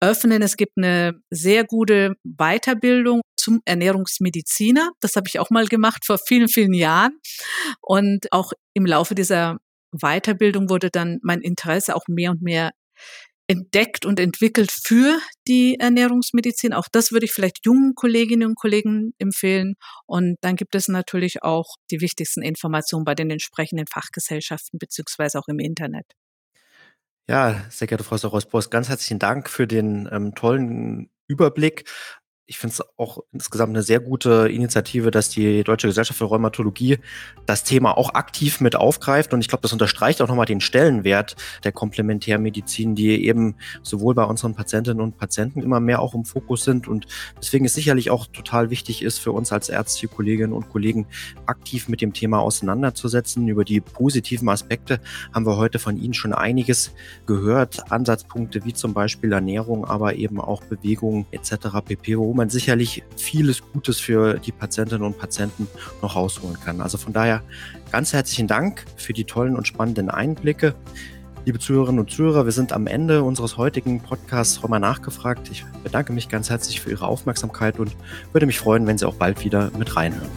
öffnen. 0.01 0.41
Es 0.41 0.57
gibt 0.57 0.73
eine 0.77 1.13
sehr 1.29 1.63
gute 1.63 2.13
Weiterbildung 2.23 3.21
zum 3.37 3.61
Ernährungsmediziner. 3.65 4.91
Das 4.99 5.15
habe 5.15 5.27
ich 5.27 5.39
auch 5.39 5.49
mal 5.49 5.67
gemacht 5.67 6.05
vor 6.05 6.17
vielen, 6.17 6.47
vielen 6.47 6.73
Jahren. 6.73 7.17
Und 7.81 8.31
auch 8.31 8.51
im 8.73 8.85
Laufe 8.85 9.15
dieser 9.15 9.57
Weiterbildung 9.91 10.69
wurde 10.69 10.89
dann 10.89 11.19
mein 11.23 11.41
Interesse 11.41 11.95
auch 11.95 12.07
mehr 12.07 12.31
und 12.31 12.41
mehr 12.41 12.71
entdeckt 13.47 14.05
und 14.05 14.19
entwickelt 14.19 14.71
für 14.71 15.19
die 15.47 15.79
Ernährungsmedizin. 15.79 16.73
Auch 16.73 16.87
das 16.91 17.11
würde 17.11 17.25
ich 17.25 17.31
vielleicht 17.31 17.65
jungen 17.65 17.93
Kolleginnen 17.95 18.49
und 18.49 18.55
Kollegen 18.55 19.13
empfehlen. 19.19 19.75
Und 20.05 20.37
dann 20.41 20.55
gibt 20.55 20.75
es 20.75 20.87
natürlich 20.87 21.43
auch 21.43 21.75
die 21.91 22.01
wichtigsten 22.01 22.41
Informationen 22.41 23.05
bei 23.05 23.15
den 23.15 23.29
entsprechenden 23.29 23.85
Fachgesellschaften 23.87 24.79
beziehungsweise 24.79 25.39
auch 25.39 25.47
im 25.47 25.59
Internet. 25.59 26.05
Ja, 27.27 27.65
sehr 27.69 27.87
geehrte 27.87 28.03
Frau 28.03 28.17
Sorosbos, 28.17 28.69
ganz 28.69 28.89
herzlichen 28.89 29.19
Dank 29.19 29.49
für 29.49 29.65
den 29.65 30.07
ähm, 30.11 30.35
tollen 30.35 31.09
Überblick 31.27 31.85
ich 32.47 32.59
finde 32.59 32.73
es 32.73 32.83
auch 32.97 33.19
insgesamt 33.31 33.71
eine 33.71 33.81
sehr 33.81 33.99
gute 33.99 34.47
Initiative, 34.49 35.09
dass 35.09 35.29
die 35.29 35.63
Deutsche 35.63 35.87
Gesellschaft 35.87 36.19
für 36.19 36.25
Rheumatologie 36.25 36.99
das 37.47 37.63
Thema 37.63 37.97
auch 37.97 38.13
aktiv 38.13 38.61
mit 38.61 38.75
aufgreift. 38.75 39.33
Und 39.33 39.41
ich 39.41 39.47
glaube, 39.47 39.63
das 39.63 39.73
unterstreicht 39.73 40.21
auch 40.21 40.27
nochmal 40.27 40.45
den 40.45 40.61
Stellenwert 40.61 41.35
der 41.63 41.71
Komplementärmedizin, 41.71 42.93
die 42.93 43.25
eben 43.25 43.55
sowohl 43.81 44.13
bei 44.13 44.23
unseren 44.23 44.53
Patientinnen 44.53 45.01
und 45.01 45.17
Patienten 45.17 45.63
immer 45.63 45.79
mehr 45.79 46.01
auch 46.01 46.13
im 46.13 46.23
Fokus 46.23 46.63
sind. 46.63 46.87
Und 46.87 47.07
deswegen 47.37 47.65
ist 47.65 47.73
sicherlich 47.73 48.11
auch 48.11 48.27
total 48.27 48.69
wichtig 48.69 49.01
ist 49.01 49.17
für 49.17 49.31
uns 49.31 49.51
als 49.51 49.69
ärztliche 49.69 50.07
Kolleginnen 50.07 50.53
und 50.53 50.69
Kollegen 50.69 51.07
aktiv 51.47 51.87
mit 51.87 52.01
dem 52.01 52.13
Thema 52.13 52.39
auseinanderzusetzen. 52.39 53.47
Über 53.47 53.65
die 53.65 53.81
positiven 53.81 54.49
Aspekte 54.49 54.99
haben 55.33 55.47
wir 55.47 55.57
heute 55.57 55.79
von 55.79 55.97
Ihnen 55.97 56.13
schon 56.13 56.33
einiges 56.33 56.91
gehört. 57.25 57.91
Ansatzpunkte 57.91 58.65
wie 58.65 58.73
zum 58.73 58.93
Beispiel 58.93 59.31
Ernährung, 59.31 59.85
aber 59.85 60.15
eben 60.15 60.39
auch 60.39 60.63
Bewegung 60.63 61.25
etc. 61.31 61.67
pp 61.83 62.15
man 62.35 62.49
sicherlich 62.49 63.03
vieles 63.17 63.61
Gutes 63.61 63.99
für 63.99 64.39
die 64.39 64.51
Patientinnen 64.51 65.05
und 65.05 65.17
Patienten 65.17 65.67
noch 66.01 66.15
rausholen 66.15 66.59
kann. 66.59 66.81
Also 66.81 66.97
von 66.97 67.13
daher 67.13 67.41
ganz 67.91 68.13
herzlichen 68.13 68.47
Dank 68.47 68.85
für 68.97 69.13
die 69.13 69.23
tollen 69.23 69.55
und 69.55 69.67
spannenden 69.67 70.09
Einblicke. 70.09 70.75
Liebe 71.45 71.59
Zuhörerinnen 71.59 71.99
und 71.99 72.09
Zuhörer, 72.09 72.45
wir 72.45 72.51
sind 72.51 72.73
am 72.73 72.87
Ende 72.87 73.21
unseres 73.23 73.55
heutigen 73.55 74.01
Podcasts 74.01 74.63
Roma 74.63 74.79
nachgefragt. 74.79 75.49
Ich 75.51 75.63
bedanke 75.83 76.11
mich 76.11 76.27
ganz 76.27 76.49
herzlich 76.49 76.81
für 76.81 76.89
Ihre 76.89 77.07
Aufmerksamkeit 77.07 77.79
und 77.79 77.95
würde 78.33 78.47
mich 78.47 78.57
freuen, 78.57 78.87
wenn 78.87 78.97
Sie 78.97 79.07
auch 79.07 79.13
bald 79.13 79.43
wieder 79.45 79.71
mit 79.77 79.95
reinhören. 79.95 80.27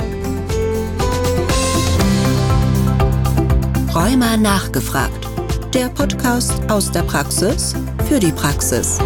Rheuma 3.94 4.36
nachgefragt. 4.36 5.26
Der 5.74 5.88
Podcast 5.88 6.52
aus 6.70 6.90
der 6.90 7.02
Praxis 7.02 7.74
für 8.06 8.20
die 8.20 8.32
Praxis. 8.32 8.98